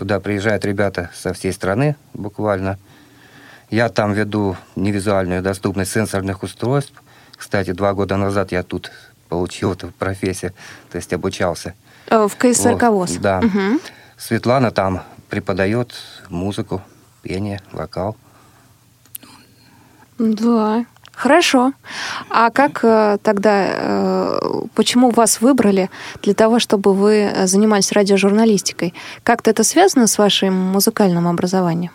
[0.00, 2.78] Туда приезжают ребята со всей страны буквально.
[3.68, 6.94] Я там веду невизуальную доступность сенсорных устройств.
[7.36, 8.90] Кстати, два года назад я тут
[9.28, 10.54] получил эту профессию,
[10.90, 11.74] то есть обучался.
[12.06, 13.10] Э, в КСРК ВОЗ?
[13.10, 13.40] Вот, да.
[13.40, 13.80] Угу.
[14.16, 15.92] Светлана там преподает
[16.30, 16.80] музыку,
[17.20, 18.16] пение, вокал.
[20.18, 20.86] Да,
[21.20, 21.74] Хорошо.
[22.30, 24.38] А как э, тогда, э,
[24.74, 25.90] почему вас выбрали
[26.22, 28.94] для того, чтобы вы занимались радиожурналистикой?
[29.22, 31.92] Как-то это связано с вашим музыкальным образованием?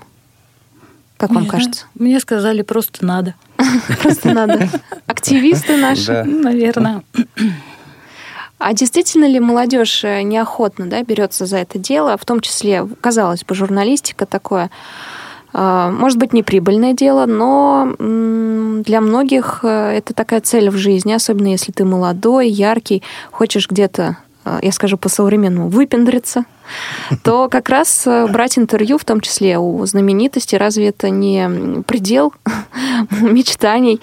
[1.18, 1.86] Как вам кажется?
[1.96, 3.34] Мне сказали, просто надо.
[4.04, 4.70] Просто надо.
[5.08, 6.24] Активисты наши?
[6.24, 7.02] Наверное.
[8.60, 13.44] А действительно ли молодежь э, неохотно да, берется за это дело, в том числе, казалось
[13.44, 14.70] бы, журналистика такое
[15.58, 17.96] может быть, неприбыльное дело, но
[18.86, 24.18] для многих э, это такая цель в жизни, особенно если ты молодой, яркий, хочешь где-то
[24.44, 26.46] э, я скажу по-современному, выпендриться,
[27.24, 32.34] то как раз э, брать интервью, в том числе у знаменитости, разве это не предел
[33.22, 34.02] мечтаний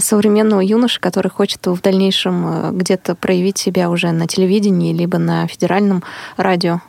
[0.00, 6.02] современного юноши, который хочет в дальнейшем где-то проявить себя уже на телевидении, либо на федеральном
[6.36, 6.80] радио?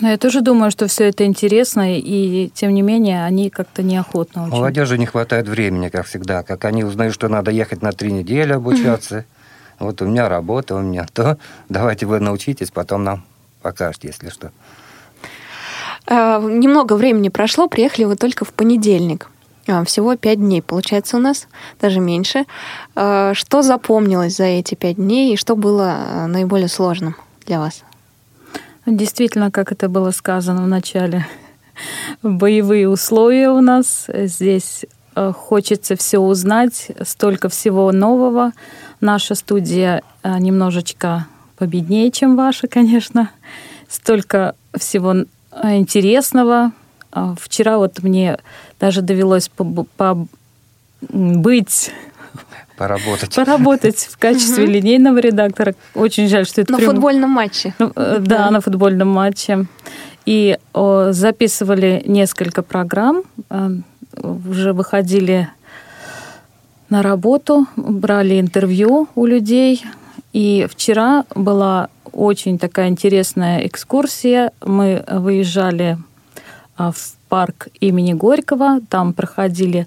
[0.00, 4.44] Но я тоже думаю, что все это интересно, и тем не менее они как-то неохотно
[4.44, 4.52] очень.
[4.52, 6.42] Молодежи не хватает времени, как всегда.
[6.42, 9.24] Как они узнают, что надо ехать на три недели обучаться.
[9.78, 11.38] Вот у меня работа, у меня то.
[11.68, 13.24] Давайте вы научитесь, потом нам
[13.62, 14.52] покажете, если что.
[16.06, 19.30] А, немного времени прошло, приехали вы только в понедельник.
[19.66, 21.46] А, всего пять дней, получается, у нас,
[21.80, 22.44] даже меньше.
[22.94, 27.82] А, что запомнилось за эти пять дней и что было наиболее сложным для вас?
[28.86, 31.26] Действительно, как это было сказано в начале,
[32.22, 34.06] боевые условия у нас.
[34.12, 38.52] Здесь э, хочется все узнать, столько всего нового.
[39.00, 43.30] Наша студия э, немножечко победнее, чем ваша, конечно.
[43.88, 45.24] Столько всего э,
[45.76, 46.72] интересного.
[47.40, 48.38] Вчера вот мне
[48.78, 49.88] даже довелось побыть
[52.80, 53.34] Поработать.
[53.34, 54.72] Поработать в качестве угу.
[54.72, 55.74] линейного редактора.
[55.94, 56.72] Очень жаль, что это...
[56.72, 56.92] На прям...
[56.92, 57.74] футбольном матче.
[57.78, 59.66] Ну, э, да, да, на футбольном матче.
[60.24, 63.70] И о, записывали несколько программ, э,
[64.22, 65.50] уже выходили
[66.88, 69.84] на работу, брали интервью у людей.
[70.32, 74.52] И вчера была очень такая интересная экскурсия.
[74.64, 75.98] Мы выезжали
[76.78, 79.86] а, в парк имени Горького, там проходили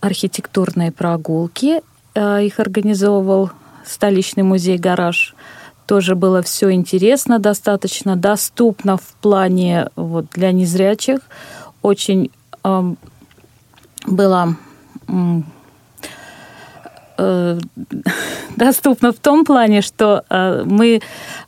[0.00, 1.80] архитектурные прогулки,
[2.18, 3.50] их организовывал
[3.84, 5.34] столичный музей «Гараж».
[5.86, 11.20] Тоже было все интересно, достаточно доступно в плане вот, для незрячих.
[11.80, 12.30] Очень
[12.62, 12.94] э,
[14.06, 14.56] было
[15.06, 15.12] э,
[18.56, 21.00] доступно в том плане, что э, мы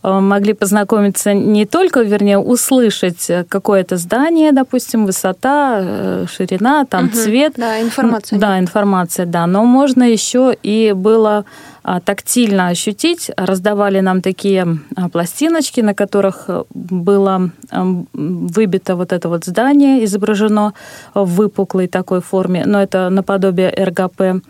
[0.02, 7.54] э, могли познакомиться не только, вернее, услышать какое-то здание, допустим, высота, ширина, там угу, цвет.
[7.56, 8.38] Да, информация.
[8.38, 9.46] Да, информация, да.
[9.46, 11.44] Но можно еще и было
[11.83, 13.31] а, тактильно ощутить.
[13.37, 20.75] Раздавали нам такие а, пластиночки, на которых было выбито вот это вот здание, изображено
[21.14, 24.42] в выпуклой такой форме, но это наподобие РГП.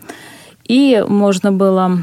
[0.67, 1.99] И можно было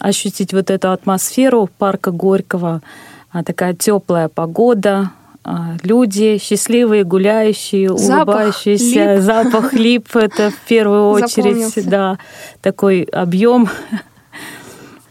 [0.00, 2.82] ощутить вот эту атмосферу парка Горького.
[3.30, 5.10] А, такая теплая погода,
[5.44, 9.22] а, люди счастливые, гуляющие, запах улыбающиеся, лип.
[9.22, 12.18] запах лип это в первую очередь, да,
[12.60, 13.68] такой объем.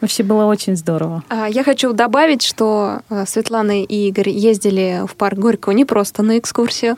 [0.01, 1.23] Вообще было очень здорово.
[1.29, 6.23] А, я хочу добавить, что э, Светлана и Игорь ездили в парк Горького не просто
[6.23, 6.97] на экскурсию,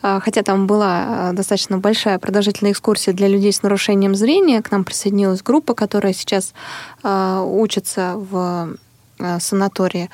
[0.00, 4.62] а, хотя там была э, достаточно большая продолжительная экскурсия для людей с нарушением зрения.
[4.62, 6.54] К нам присоединилась группа, которая сейчас
[7.02, 8.76] а, учится в
[9.38, 10.10] санатории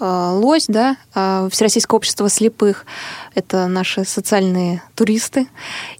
[0.00, 2.86] Э, лось, да, э, Всероссийское общество слепых.
[3.34, 5.46] Это наши социальные туристы.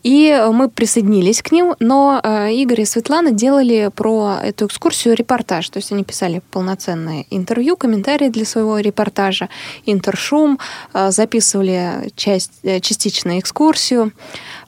[0.03, 5.69] И мы присоединились к ним, но э, Игорь и Светлана делали про эту экскурсию репортаж.
[5.69, 9.49] То есть они писали полноценное интервью, комментарии для своего репортажа,
[9.85, 10.59] интершум,
[10.95, 14.13] записывали часть, частично экскурсию.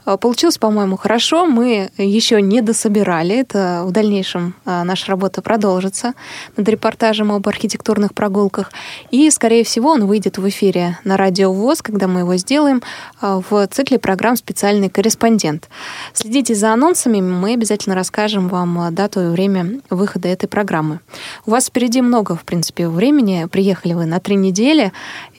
[0.06, 1.46] Э, получилось, по-моему, хорошо.
[1.46, 3.36] Мы еще не дособирали.
[3.36, 6.14] Это в дальнейшем э, наша работа продолжится
[6.56, 8.72] над репортажем об архитектурных прогулках.
[9.10, 12.82] И, скорее всего, он выйдет в эфире на радио ВОЗ, когда мы его сделаем,
[13.20, 15.68] э, в цикле программ «Специальный корреспондент».
[16.12, 21.00] Следите за анонсами, мы обязательно расскажем вам дату и время выхода этой программы.
[21.46, 23.46] У вас впереди много, в принципе, времени.
[23.50, 24.92] Приехали вы на три недели.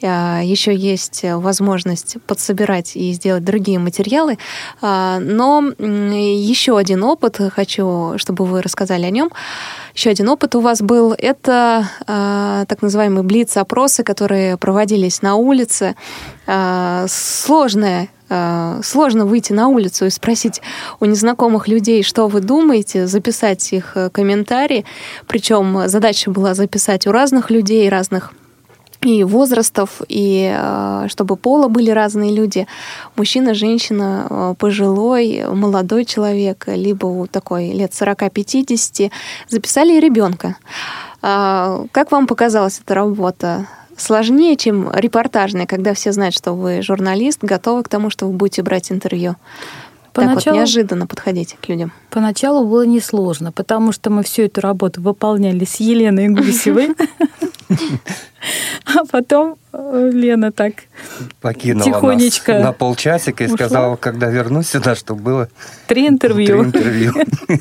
[0.04, 4.38] Еще есть возможность подсобирать и сделать другие материалы.
[4.82, 9.32] А, но еще один опыт, хочу, чтобы вы рассказали о нем.
[9.96, 15.96] Еще один опыт у вас был, это а, так называемые блиц-опросы, которые проводились на улице.
[16.48, 18.10] А, сложная
[18.82, 20.60] сложно выйти на улицу и спросить
[21.00, 24.86] у незнакомых людей, что вы думаете, записать их э, комментарии.
[25.28, 28.34] Причем задача была записать у разных людей, разных
[29.04, 32.68] и возрастов, и э, чтобы пола были разные люди.
[33.16, 39.12] Мужчина, женщина, э, пожилой, молодой человек, либо такой лет 40-50,
[39.50, 40.56] записали ребенка.
[41.22, 43.68] А, как вам показалась эта работа?
[43.96, 48.64] Сложнее, чем репортажная, когда все знают, что вы журналист, готовы к тому, что вы будете
[48.64, 49.36] брать интервью.
[50.14, 51.92] Поначалу, так вот неожиданно подходить к людям.
[52.10, 56.96] Поначалу было несложно, потому что мы всю эту работу выполняли с Еленой Гусевой.
[58.86, 60.74] А потом э, Лена так
[61.42, 63.58] покинула тихонечко нас на полчасика и ушла.
[63.58, 65.50] сказала, когда вернусь сюда, чтобы было
[65.88, 66.70] три интервью.
[66.72, 67.14] Три интервью.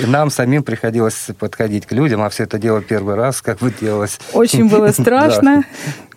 [0.00, 3.74] И нам самим приходилось подходить к людям, а все это дело первый раз, как бы
[3.78, 4.20] делалось.
[4.32, 5.64] Очень было страшно.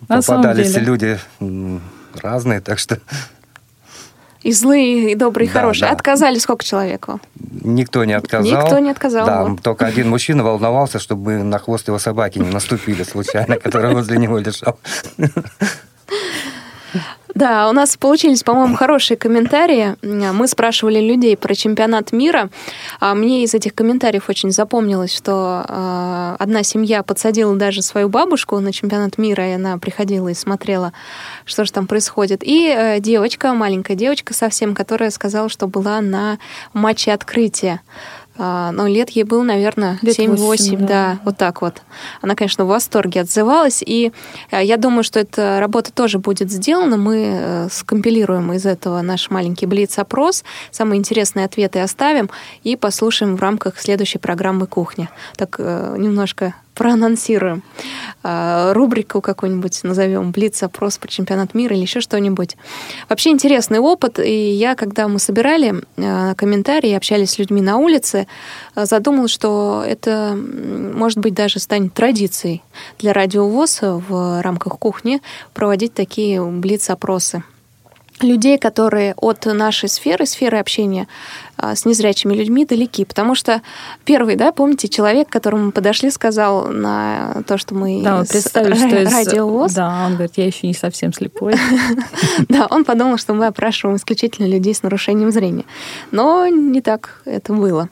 [0.07, 1.17] Попадались люди
[2.21, 2.99] разные, так что
[4.43, 5.89] и злые, и добрые, и да, хорошие.
[5.89, 5.95] Да.
[5.95, 7.19] Отказали сколько человеку?
[7.63, 8.63] Никто не отказал.
[8.63, 9.25] Никто не отказал.
[9.25, 9.61] Да, вот.
[9.61, 14.37] только один мужчина волновался, чтобы на хвост его собаки не наступили случайно, который возле него
[14.37, 14.77] лежал.
[17.35, 19.95] Да, у нас получились, по-моему, хорошие комментарии.
[20.03, 22.49] Мы спрашивали людей про чемпионат мира.
[22.99, 28.59] А мне из этих комментариев очень запомнилось, что а, одна семья подсадила даже свою бабушку
[28.59, 30.93] на чемпионат мира, и она приходила и смотрела,
[31.45, 32.43] что же там происходит.
[32.43, 36.37] И э, девочка, маленькая девочка совсем, которая сказала, что была на
[36.73, 37.81] матче открытия
[38.35, 40.85] а, но лет ей было, наверное, 7-8, да.
[40.87, 41.81] да, вот так вот.
[42.21, 44.11] Она, конечно, в восторге отзывалась, и
[44.51, 46.97] э, я думаю, что эта работа тоже будет сделана.
[46.97, 52.29] Мы э, скомпилируем из этого наш маленький блиц-опрос, самые интересные ответы оставим
[52.63, 55.09] и послушаем в рамках следующей программы «Кухня».
[55.35, 57.63] Так э, немножко проанонсируем.
[58.23, 62.57] А, рубрику какую-нибудь назовем, блиц-опрос по чемпионат мира или еще что-нибудь.
[63.09, 68.27] Вообще интересный опыт, и я, когда мы собирали а, комментарии, общались с людьми на улице,
[68.75, 72.63] а, задумалась, что это, может быть, даже станет традицией
[72.99, 75.21] для радиовоз в рамках кухни
[75.53, 77.43] проводить такие блиц-опросы
[78.23, 81.07] людей, которые от нашей сферы, сферы общения
[81.57, 83.05] а, с незрячими людьми далеки.
[83.05, 83.61] Потому что
[84.05, 88.75] первый, да, помните, человек, к которому мы подошли, сказал на то, что мы да, представили,
[88.75, 89.13] что из...
[89.13, 89.73] радиовоз.
[89.73, 91.55] Да, он говорит, я еще не совсем слепой.
[92.49, 95.65] Да, он подумал, что мы опрашиваем исключительно людей с нарушением зрения.
[96.11, 97.89] Но не так это было.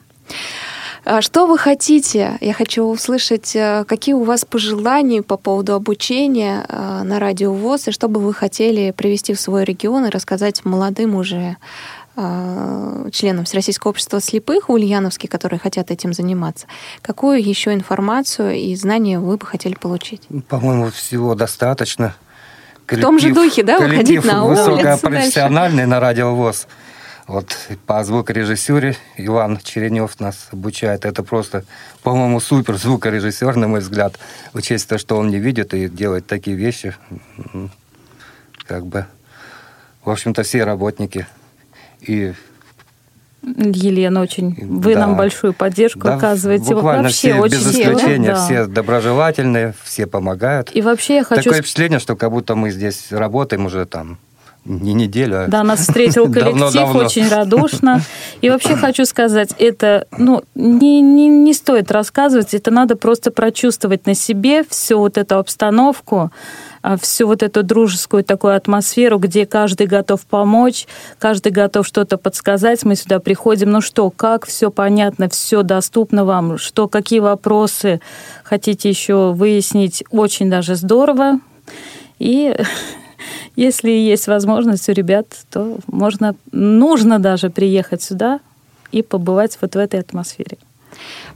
[1.04, 2.38] А что вы хотите?
[2.40, 7.88] Я хочу услышать, э, какие у вас пожелания по поводу обучения э, на радио ВОЗ,
[7.88, 11.56] и что бы вы хотели привести в свой регион и рассказать молодым уже
[12.14, 16.66] э, членам Всероссийского общества слепых, ульяновских, которые хотят этим заниматься.
[17.00, 20.22] Какую еще информацию и знания вы бы хотели получить?
[20.48, 22.14] По-моему, всего достаточно.
[22.86, 24.76] Коллектив, в том же духе, да, выходить на улицу.
[24.76, 26.68] Высокопрофессиональный на радиовоз.
[27.32, 27.56] Вот
[27.86, 31.06] по звукорежиссуре Иван Черенев нас обучает.
[31.06, 31.64] Это просто,
[32.02, 34.18] по-моему, супер звукорежиссер, на мой взгляд.
[34.52, 36.94] Учесть то, что он не видит и делает такие вещи.
[38.66, 39.06] Как бы,
[40.04, 41.26] в общем-то, все работники.
[42.02, 42.34] И
[43.42, 44.54] Елена очень.
[44.60, 45.00] Вы да.
[45.00, 46.74] нам большую поддержку да, оказываете.
[46.74, 48.44] Буквально вообще все, очень без исключения, да.
[48.44, 50.68] все доброжелательные, все помогают.
[50.76, 51.44] И вообще я хочу...
[51.44, 54.18] Такое впечатление, что как будто мы здесь работаем уже там
[54.64, 58.00] Не неделю, а Да, нас встретил коллектив очень радушно.
[58.42, 64.06] И вообще хочу сказать, это ну, не, не, не стоит рассказывать, это надо просто прочувствовать
[64.06, 66.30] на себе всю вот эту обстановку,
[66.80, 70.86] а, всю вот эту дружескую такую атмосферу, где каждый готов помочь,
[71.18, 72.84] каждый готов что-то подсказать.
[72.84, 78.00] Мы сюда приходим, ну что, как, все понятно, все доступно вам, что, какие вопросы
[78.44, 81.40] хотите еще выяснить, очень даже здорово.
[82.20, 82.56] И
[83.56, 88.40] если есть возможность у ребят, то можно, нужно даже приехать сюда
[88.90, 90.58] и побывать вот в этой атмосфере.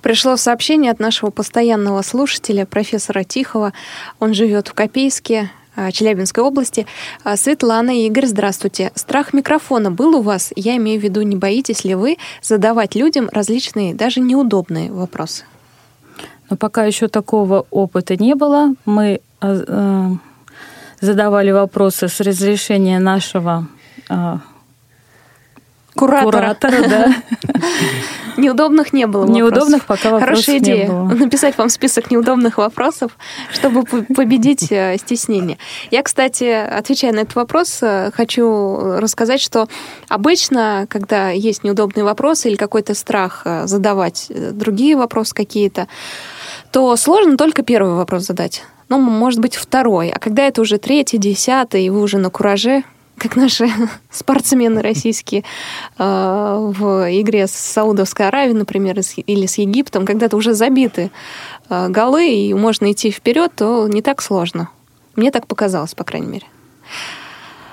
[0.03, 3.73] Пришло сообщение от нашего постоянного слушателя, профессора Тихова.
[4.21, 6.87] Он живет в Копейске, а, Челябинской области.
[7.23, 8.93] А, Светлана и Игорь, здравствуйте.
[8.95, 10.53] Страх микрофона был у вас?
[10.57, 15.45] Я имею в виду, не боитесь ли вы задавать людям различные, даже неудобные вопросы?
[16.49, 18.75] Но пока еще такого опыта не было.
[18.87, 20.11] Мы э, э,
[21.07, 23.67] задавали вопросы с разрешения нашего
[24.11, 24.37] э,
[25.95, 26.31] Куратора.
[26.31, 27.15] куратора, да.
[28.37, 29.37] Неудобных не было вопросов.
[29.43, 30.89] Неудобных пока вопросов Хорошая не идея.
[30.89, 31.05] было.
[31.09, 33.17] Написать вам список неудобных вопросов,
[33.51, 35.57] чтобы по- победить э, стеснение.
[35.91, 39.69] Я, кстати, отвечая на этот вопрос, э, хочу рассказать, что
[40.09, 45.89] обычно, когда есть неудобные вопросы или какой-то страх э, задавать другие вопросы какие-то,
[46.73, 48.63] то сложно только первый вопрос задать.
[48.89, 50.11] Ну, может быть, второй.
[50.11, 52.85] А когда это уже третий, десятый, и вы уже на кураже,
[53.19, 53.69] как наши
[54.11, 55.43] спортсмены российские
[55.99, 61.11] э, в игре с Саудовской Аравией, например, или с Египтом, когда-то уже забиты
[61.69, 64.69] э, голы, и можно идти вперед, то не так сложно.
[65.17, 66.47] Мне так показалось, по крайней мере.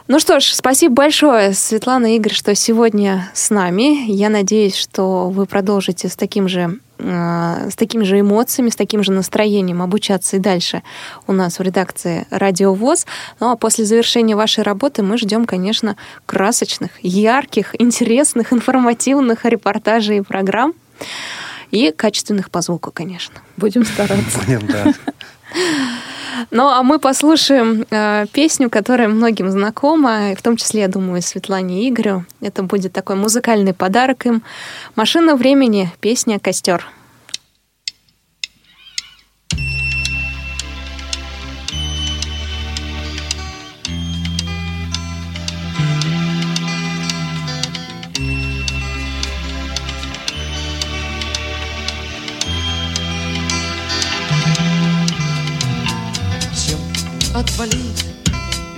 [0.07, 4.11] Ну что ж, спасибо большое, Светлана и Игорь, что сегодня с нами.
[4.11, 9.11] Я надеюсь, что вы продолжите с таким же с такими же эмоциями, с таким же
[9.11, 10.83] настроением обучаться и дальше
[11.27, 13.05] у нас в редакции Радио ВОЗ.
[13.39, 20.21] Ну а после завершения вашей работы мы ждем, конечно, красочных, ярких, интересных, информативных репортажей и
[20.21, 20.73] программ
[21.71, 23.41] и качественных по звуку, конечно.
[23.57, 24.39] Будем стараться.
[24.45, 24.93] Блин, да.
[26.51, 31.83] Ну, а мы послушаем э, песню, которая многим знакома, в том числе, я думаю, Светлане
[31.83, 32.25] и Игорю.
[32.41, 34.43] Это будет такой музыкальный подарок им.
[34.95, 36.85] «Машина времени», песня «Костер».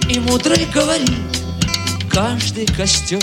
[0.09, 1.11] И мудрый говорит
[2.09, 3.19] Каждый костер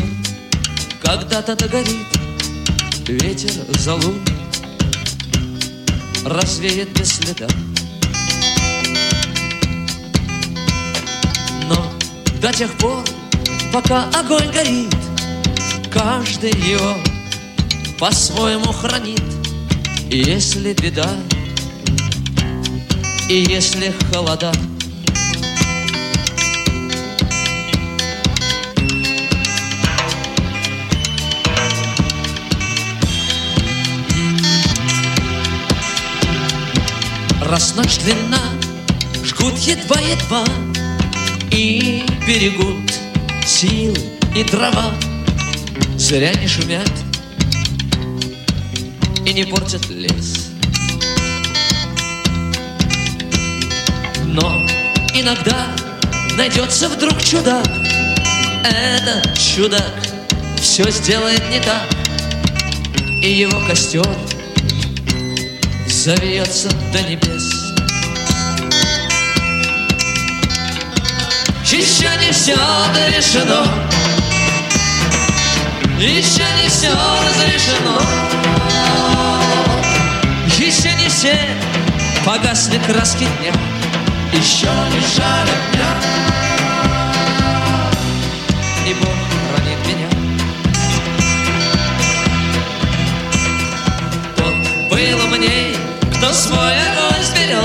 [1.01, 2.07] когда-то догорит
[3.07, 4.21] Ветер залун
[6.25, 7.49] Развеет без следа.
[11.69, 11.93] Но
[12.41, 13.03] до тех пор,
[13.73, 14.95] пока огонь горит
[15.93, 16.97] Каждый его
[17.99, 19.23] по-своему хранит.
[20.11, 21.09] Если беда
[23.29, 24.53] и если холода
[37.63, 38.41] Раз ночь длинна,
[39.23, 40.45] жгут едва-едва.
[41.53, 42.93] И берегут
[43.47, 43.97] силы
[44.35, 44.93] и трава
[45.97, 46.91] Зря не шумят
[49.25, 50.49] и не портят лес.
[54.25, 54.67] Но
[55.15, 55.69] иногда
[56.37, 57.69] найдется вдруг чудак.
[58.65, 59.95] Этот чудак
[60.61, 61.87] все сделает не так
[63.23, 64.32] И его костер
[66.03, 67.73] завьется до небес.
[71.65, 72.57] Еще не все
[73.17, 73.65] решено
[76.01, 78.01] Еще не все разрешено.
[80.59, 81.39] Еще не все
[82.27, 83.53] погасли краски дня.
[84.33, 85.91] Еще не жаль огня
[88.89, 89.15] И Бог
[89.55, 90.09] хранит меня.
[94.37, 94.55] Тот
[94.91, 95.72] был умней,
[96.23, 97.59] кто огонь сберег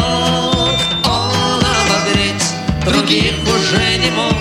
[1.05, 2.43] Он обогреть
[2.85, 4.33] других уже не мог.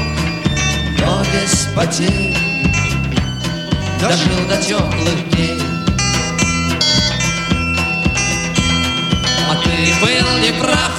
[1.00, 2.34] Но без потерь
[4.00, 5.60] дожил до теплых дней.
[9.50, 10.92] А ты был неправ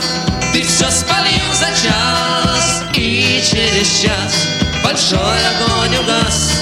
[0.54, 2.84] ты все спалил за час.
[2.94, 4.48] И через час
[4.84, 6.62] большой огонь угас.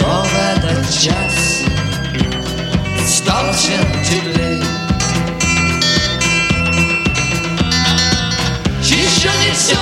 [0.00, 1.62] Но в этот час
[3.06, 4.27] стал чем теплей
[9.68, 9.76] все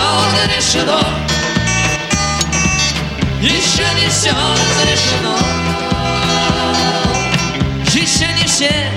[0.56, 1.00] решено
[3.40, 4.32] еще не все
[4.84, 5.36] решено.
[7.94, 8.90] Еще не все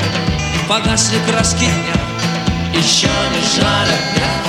[0.67, 1.93] погасли краски дня,
[2.73, 4.48] еще не жаль огня.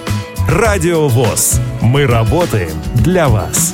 [0.51, 1.61] Радио ВОЗ.
[1.81, 3.73] Мы работаем для вас.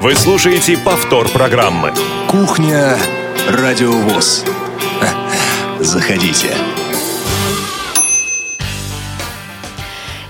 [0.00, 1.92] Вы слушаете повтор программы.
[2.26, 2.98] Кухня
[3.48, 4.44] Радио ВОЗ.
[5.78, 6.48] Заходите.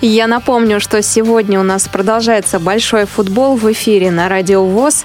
[0.00, 5.04] Я напомню, что сегодня у нас продолжается большой футбол в эфире на Радио ВОЗ.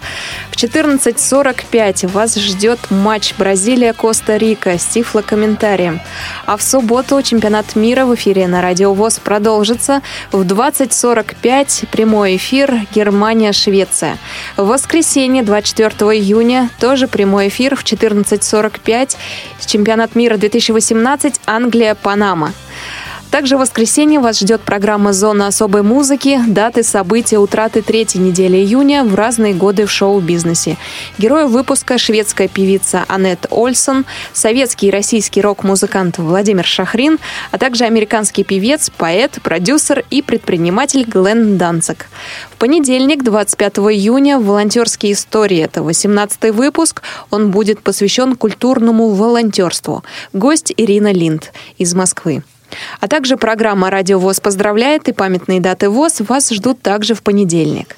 [0.64, 6.00] В 14.45 вас ждет матч Бразилия-Коста-Рика с тифлокомментарием.
[6.46, 10.02] А в субботу чемпионат мира в эфире на Радио ВОЗ продолжится.
[10.32, 14.18] В 20.45 прямой эфир Германия-Швеция.
[14.56, 19.18] В воскресенье 24 июня тоже прямой эфир в 14.45
[19.66, 22.54] чемпионат мира 2018 Англия-Панама.
[23.34, 29.04] Также в воскресенье вас ждет программа «Зона особой музыки», даты, события, утраты третьей недели июня
[29.04, 30.78] в разные годы в шоу-бизнесе.
[31.18, 37.18] Герои выпуска– шведская певица Аннет Ольсон, советский и российский рок-музыкант Владимир Шахрин,
[37.50, 42.10] а также американский певец, поэт, продюсер и предприниматель Глен Данцик.
[42.52, 45.58] В понедельник, 25 июня, волонтерские истории.
[45.58, 47.02] Это 18 выпуск.
[47.32, 50.04] Он будет посвящен культурному волонтерству.
[50.34, 52.44] Гость Ирина Линд из Москвы.
[53.00, 57.96] А также программа «Радио ВОЗ поздравляет» и памятные даты ВОЗ вас ждут также в понедельник.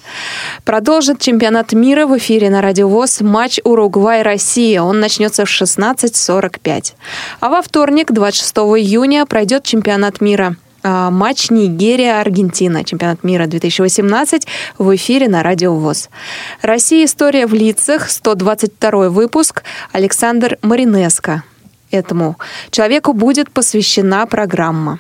[0.64, 4.82] Продолжит чемпионат мира в эфире на Радио ВОЗ матч Уругвай-Россия.
[4.82, 6.94] Он начнется в 16.45.
[7.40, 10.56] А во вторник, 26 июня, пройдет чемпионат мира
[10.88, 14.48] а, матч Нигерия-Аргентина, чемпионат мира 2018
[14.78, 16.10] в эфире на Радио ВОЗ.
[16.62, 17.06] Россия.
[17.06, 18.12] История в лицах.
[18.12, 19.64] 122 выпуск.
[19.92, 21.44] Александр Маринеско
[21.96, 22.38] этому
[22.72, 25.00] человеку будет посвящена программа.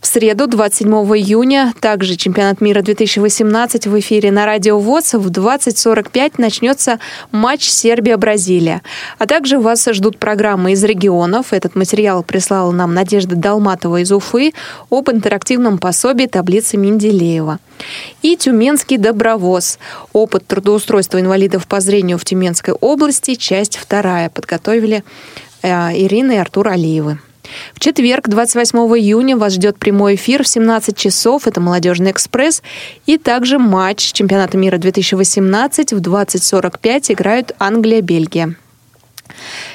[0.00, 6.34] В среду, 27 июня, также чемпионат мира 2018 в эфире на Радио ВОЗ в 20.45
[6.38, 6.98] начнется
[7.30, 8.82] матч Сербия-Бразилия.
[9.18, 11.52] А также вас ждут программы из регионов.
[11.52, 14.52] Этот материал прислала нам Надежда Долматова из Уфы
[14.90, 17.58] об интерактивном пособии таблицы Менделеева.
[18.22, 19.78] И Тюменский добровоз.
[20.12, 23.34] Опыт трудоустройства инвалидов по зрению в Тюменской области.
[23.34, 24.30] Часть вторая.
[24.30, 25.04] Подготовили
[25.62, 27.18] Ирины и Артур Алиевы.
[27.74, 31.46] В четверг, 28 июня, вас ждет прямой эфир в 17 часов.
[31.46, 32.62] Это «Молодежный экспресс».
[33.06, 38.54] И также матч чемпионата мира 2018 в 20.45 играют Англия-Бельгия.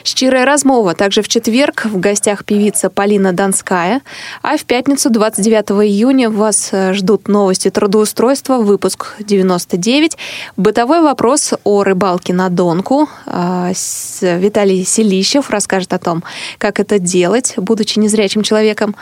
[0.04, 4.02] Щирая размова также в четверг в гостях певица Полина Донская,
[4.42, 10.18] а в пятницу 29 июня вас э, ждут новости трудоустройства, выпуск 99,
[10.56, 13.10] бытовой вопрос о рыбалке на Донку.
[13.26, 13.74] Э,
[14.22, 16.24] Виталий Селищев расскажет о том,
[16.58, 18.96] как это делать, будучи незрячим человеком.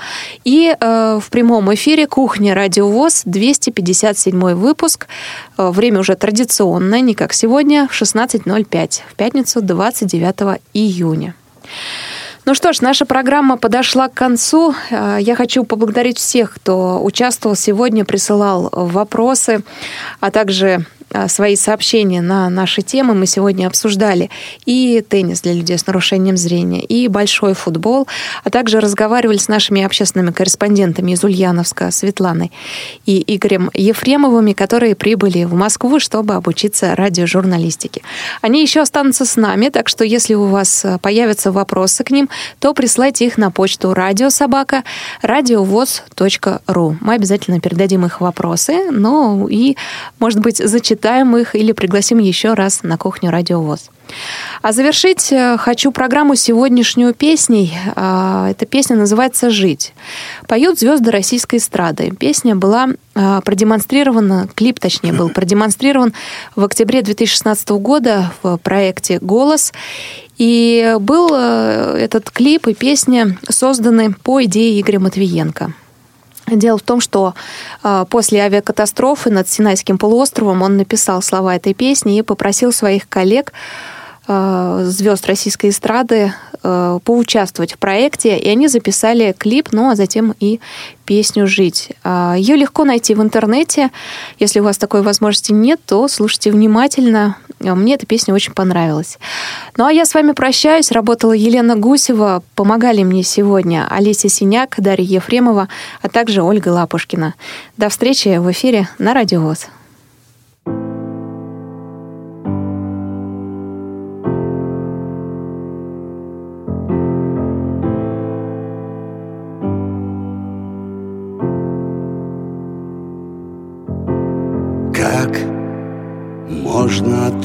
[0.44, 5.08] И э, в прямом эфире «Кухня Радиовоз» 257 выпуск.
[5.58, 11.36] Время уже традиционное, не как сегодня, в 16.05, в пятницу 29 июня.
[12.46, 14.76] Ну что ж, наша программа подошла к концу.
[14.92, 19.64] Э, я хочу поблагодарить всех, кто участвовал сегодня, присылал вопросы,
[20.20, 20.86] а также
[21.28, 24.30] свои сообщения на наши темы мы сегодня обсуждали.
[24.66, 28.08] И теннис для людей с нарушением зрения, и большой футбол,
[28.44, 32.52] а также разговаривали с нашими общественными корреспондентами из Ульяновска, Светланой
[33.06, 38.02] и Игорем Ефремовыми, которые прибыли в Москву, чтобы обучиться радиожурналистике.
[38.42, 42.30] Они еще останутся с нами, так что если у вас появятся вопросы к ним,
[42.60, 44.84] то присылайте их на почту радиособака
[45.22, 46.98] радиовоз.ру.
[47.00, 49.78] Мы обязательно передадим их вопросы, ну и,
[50.20, 53.92] может быть, зачитаем пообсуждаем их или пригласим еще раз на кухню Радио ВОЗ.
[54.62, 57.74] А завершить э, хочу программу сегодняшнюю песней.
[57.96, 59.94] А, эта песня называется «Жить».
[60.48, 62.12] Поют звезды российской эстрады.
[62.12, 66.14] Песня была а, продемонстрирована, клип точнее был продемонстрирован
[66.56, 69.74] в октябре 2016 года в проекте «Голос».
[70.38, 75.74] И был э, этот клип и песня созданы по идее Игоря Матвиенко.
[76.48, 77.34] Дело в том, что
[77.84, 83.52] э, после авиакатастрофы над Синайским полуостровом он написал слова этой песни и попросил своих коллег
[84.28, 86.34] Э, звезд российской эстрады
[86.64, 90.60] э, поучаствовать в проекте, и они записали клип, ну а затем и
[91.06, 91.92] песню «Жить».
[92.04, 93.92] Ее легко найти в интернете.
[94.40, 97.38] Если у вас такой возможности нет, то слушайте внимательно.
[97.74, 99.18] Мне эта песня очень понравилась.
[99.78, 100.92] Ну а я с вами прощаюсь.
[100.92, 102.44] Работала Елена Гусева.
[102.54, 105.70] Помогали мне сегодня Олеся Синяк, Дарья Ефремова,
[106.02, 107.34] а также Ольга Лапушкина.
[107.78, 109.42] До встречи в эфире на Радио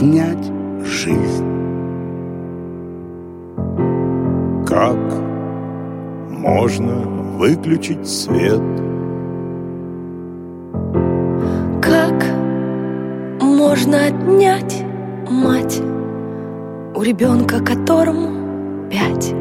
[0.01, 0.51] отнять
[0.83, 1.45] жизнь?
[4.67, 4.97] Как
[6.31, 6.95] можно
[7.37, 8.63] выключить свет?
[11.83, 12.25] Как
[13.43, 14.85] можно отнять
[15.29, 15.83] мать
[16.95, 19.35] у ребенка, которому пять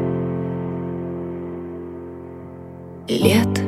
[3.07, 3.61] лет?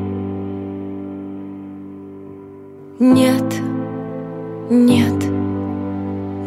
[3.00, 3.62] Нет,
[4.70, 5.41] нет.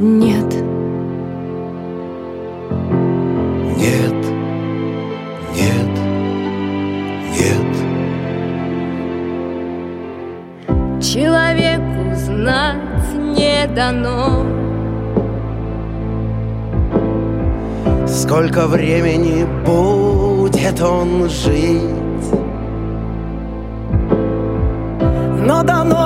[0.00, 0.52] Нет.
[3.76, 4.14] Нет.
[5.54, 5.92] Нет.
[7.38, 7.74] Нет.
[11.00, 14.44] Человеку знать не дано.
[18.08, 21.82] Сколько времени будет он жить?
[25.46, 26.03] Но дано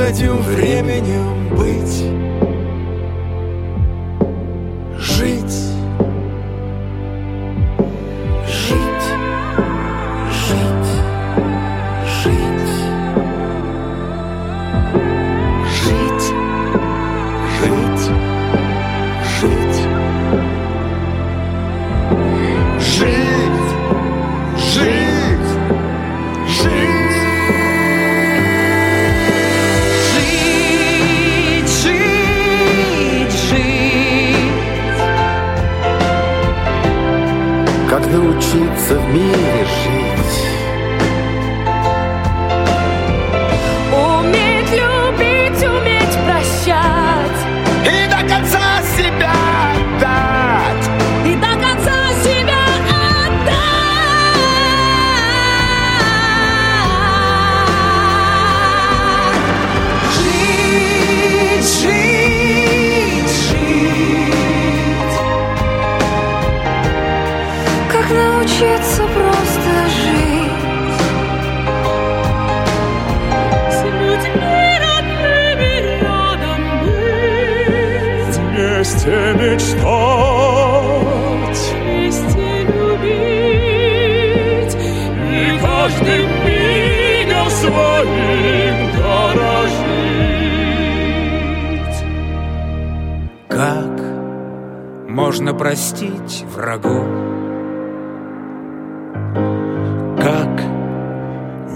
[0.00, 2.29] с этим временем быть?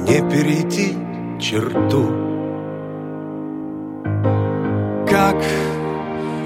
[0.06, 0.96] Не перейти
[1.40, 2.04] черту?
[5.08, 5.36] Как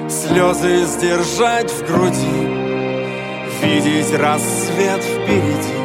[0.09, 2.59] слезы сдержать в груди
[3.63, 5.79] Видеть рассвет впереди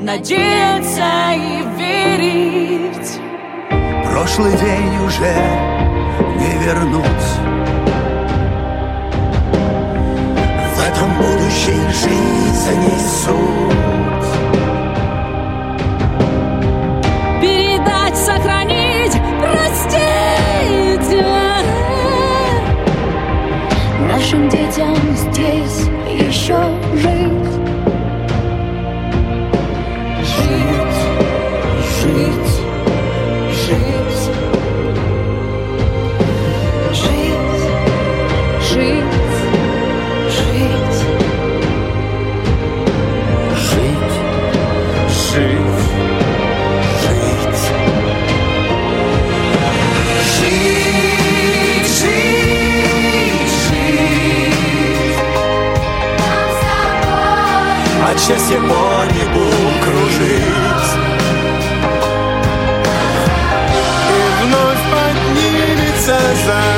[0.00, 3.20] Надеяться и верить
[4.10, 5.34] Прошлый день уже
[6.38, 7.28] не вернуть.
[10.74, 14.01] В этом будущей жизни суть.
[58.26, 59.50] Счастье по небу
[59.82, 60.92] кружить.
[64.10, 66.16] И вновь поднимется
[66.46, 66.71] заря.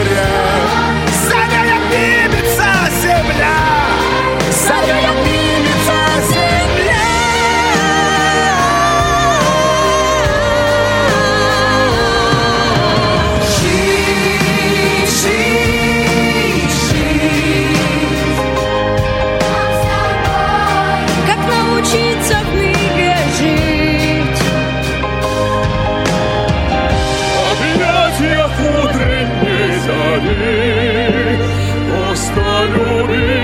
[30.25, 31.39] Утренней зари
[31.91, 32.43] Просто
[32.75, 33.44] любить,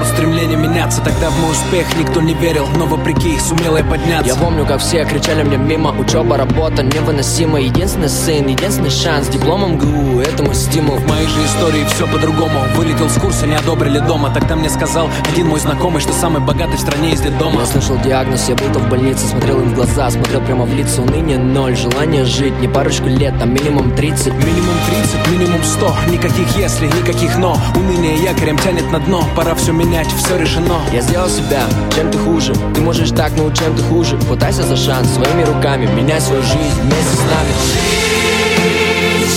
[0.00, 1.00] Спорт, стремление меняться.
[1.02, 4.26] Тогда в мой успех никто не верил Но вопреки сумела я подняться.
[4.26, 9.78] Я помню, как все кричали мне мимо Учеба, работа невыносима Единственный сын, единственный шанс Дипломом
[9.78, 10.96] ГУ, это мой стимул.
[10.96, 12.60] В моей же истории все по-другому.
[12.76, 14.30] Вылетел с курса, не одобрили дома.
[14.30, 17.98] Тогда мне сказал один мой знакомый Что самый богатый в стране из дома Я слышал
[17.98, 21.76] диагноз, я был-то в больнице Смотрел им в глаза, смотрел прямо в лица Уныние ноль,
[21.76, 27.36] желание жить Не парочку лет, а минимум 30 Минимум 30, минимум 100 Никаких если, никаких
[27.38, 29.24] но Уныние якорем тянет на дно.
[29.36, 30.80] Пора все менять, все решено.
[30.92, 31.64] Я сделал себя,
[31.94, 32.54] чем ты хуже.
[32.74, 34.18] Ты можешь так, но чем ты хуже?
[34.18, 37.52] Хватайся за шанс своими руками Меняй свою жизнь вместе с нами.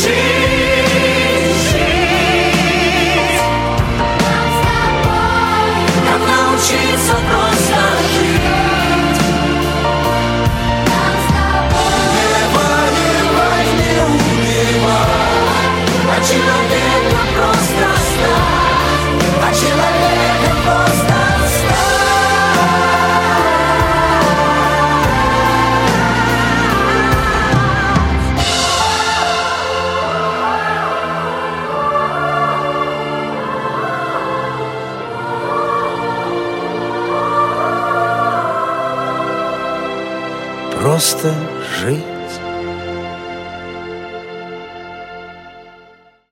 [0.03, 0.32] Как